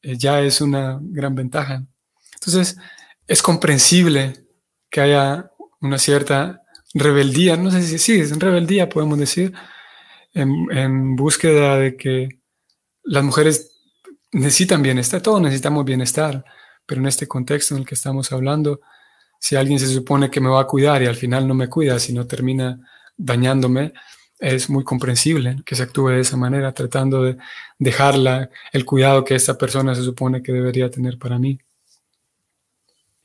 eh, 0.03 0.17
ya 0.19 0.41
es 0.41 0.61
una 0.61 0.99
gran 1.01 1.35
ventaja. 1.35 1.85
Entonces, 2.35 2.77
es 3.27 3.43
comprensible 3.43 4.47
que 4.91 5.01
haya 5.01 5.51
una 5.81 5.99
cierta 5.99 6.63
rebeldía, 6.93 7.57
no 7.57 7.71
sé 7.71 7.83
si 7.83 7.99
sí, 7.99 8.21
es 8.21 8.39
rebeldía, 8.39 8.89
podemos 8.89 9.19
decir, 9.19 9.55
en, 10.35 10.67
en 10.71 11.17
búsqueda 11.17 11.79
de 11.79 11.97
que 11.97 12.41
las 13.03 13.25
mujeres 13.25 13.75
necesitan 14.33 14.83
bienestar, 14.83 15.23
todos 15.23 15.41
necesitamos 15.41 15.85
bienestar, 15.85 16.45
pero 16.87 17.01
en 17.01 17.07
este 17.07 17.27
contexto 17.27 17.75
en 17.75 17.81
el 17.81 17.87
que 17.87 17.95
estamos 17.95 18.31
hablando, 18.33 18.81
si 19.45 19.57
alguien 19.57 19.79
se 19.79 19.89
supone 19.89 20.31
que 20.31 20.41
me 20.41 20.49
va 20.49 20.63
a 20.63 20.67
cuidar 20.67 21.03
y 21.03 21.07
al 21.07 21.17
final 21.17 21.47
no 21.47 21.53
me 21.53 21.69
cuida, 21.69 21.99
sino 21.99 22.27
termina 22.27 22.81
dañándome, 23.15 23.93
es 24.39 24.71
muy 24.71 24.85
comprensible 24.85 25.59
que 25.67 25.75
se 25.75 25.83
actúe 25.83 26.09
de 26.09 26.21
esa 26.21 26.39
manera, 26.39 26.73
tratando 26.73 27.23
de 27.23 27.37
dejarla 27.79 28.49
el 28.73 28.87
cuidado 28.87 29.23
que 29.23 29.35
esta 29.35 29.59
persona 29.59 29.95
se 29.95 30.03
supone 30.03 30.43
que 30.43 30.51
debería 30.51 30.91
tener 30.91 31.19
para 31.19 31.39
mí. 31.39 31.59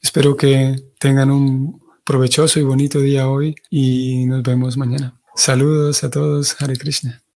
Espero 0.01 0.35
que 0.35 0.75
tengan 0.99 1.31
un 1.31 1.81
provechoso 2.03 2.59
y 2.59 2.63
bonito 2.63 2.99
día 2.99 3.29
hoy 3.29 3.55
y 3.69 4.25
nos 4.25 4.43
vemos 4.43 4.75
mañana. 4.75 5.21
Saludos 5.37 6.03
a 6.03 6.09
todos, 6.09 6.61
Hare 6.61 6.75
Krishna. 6.75 7.23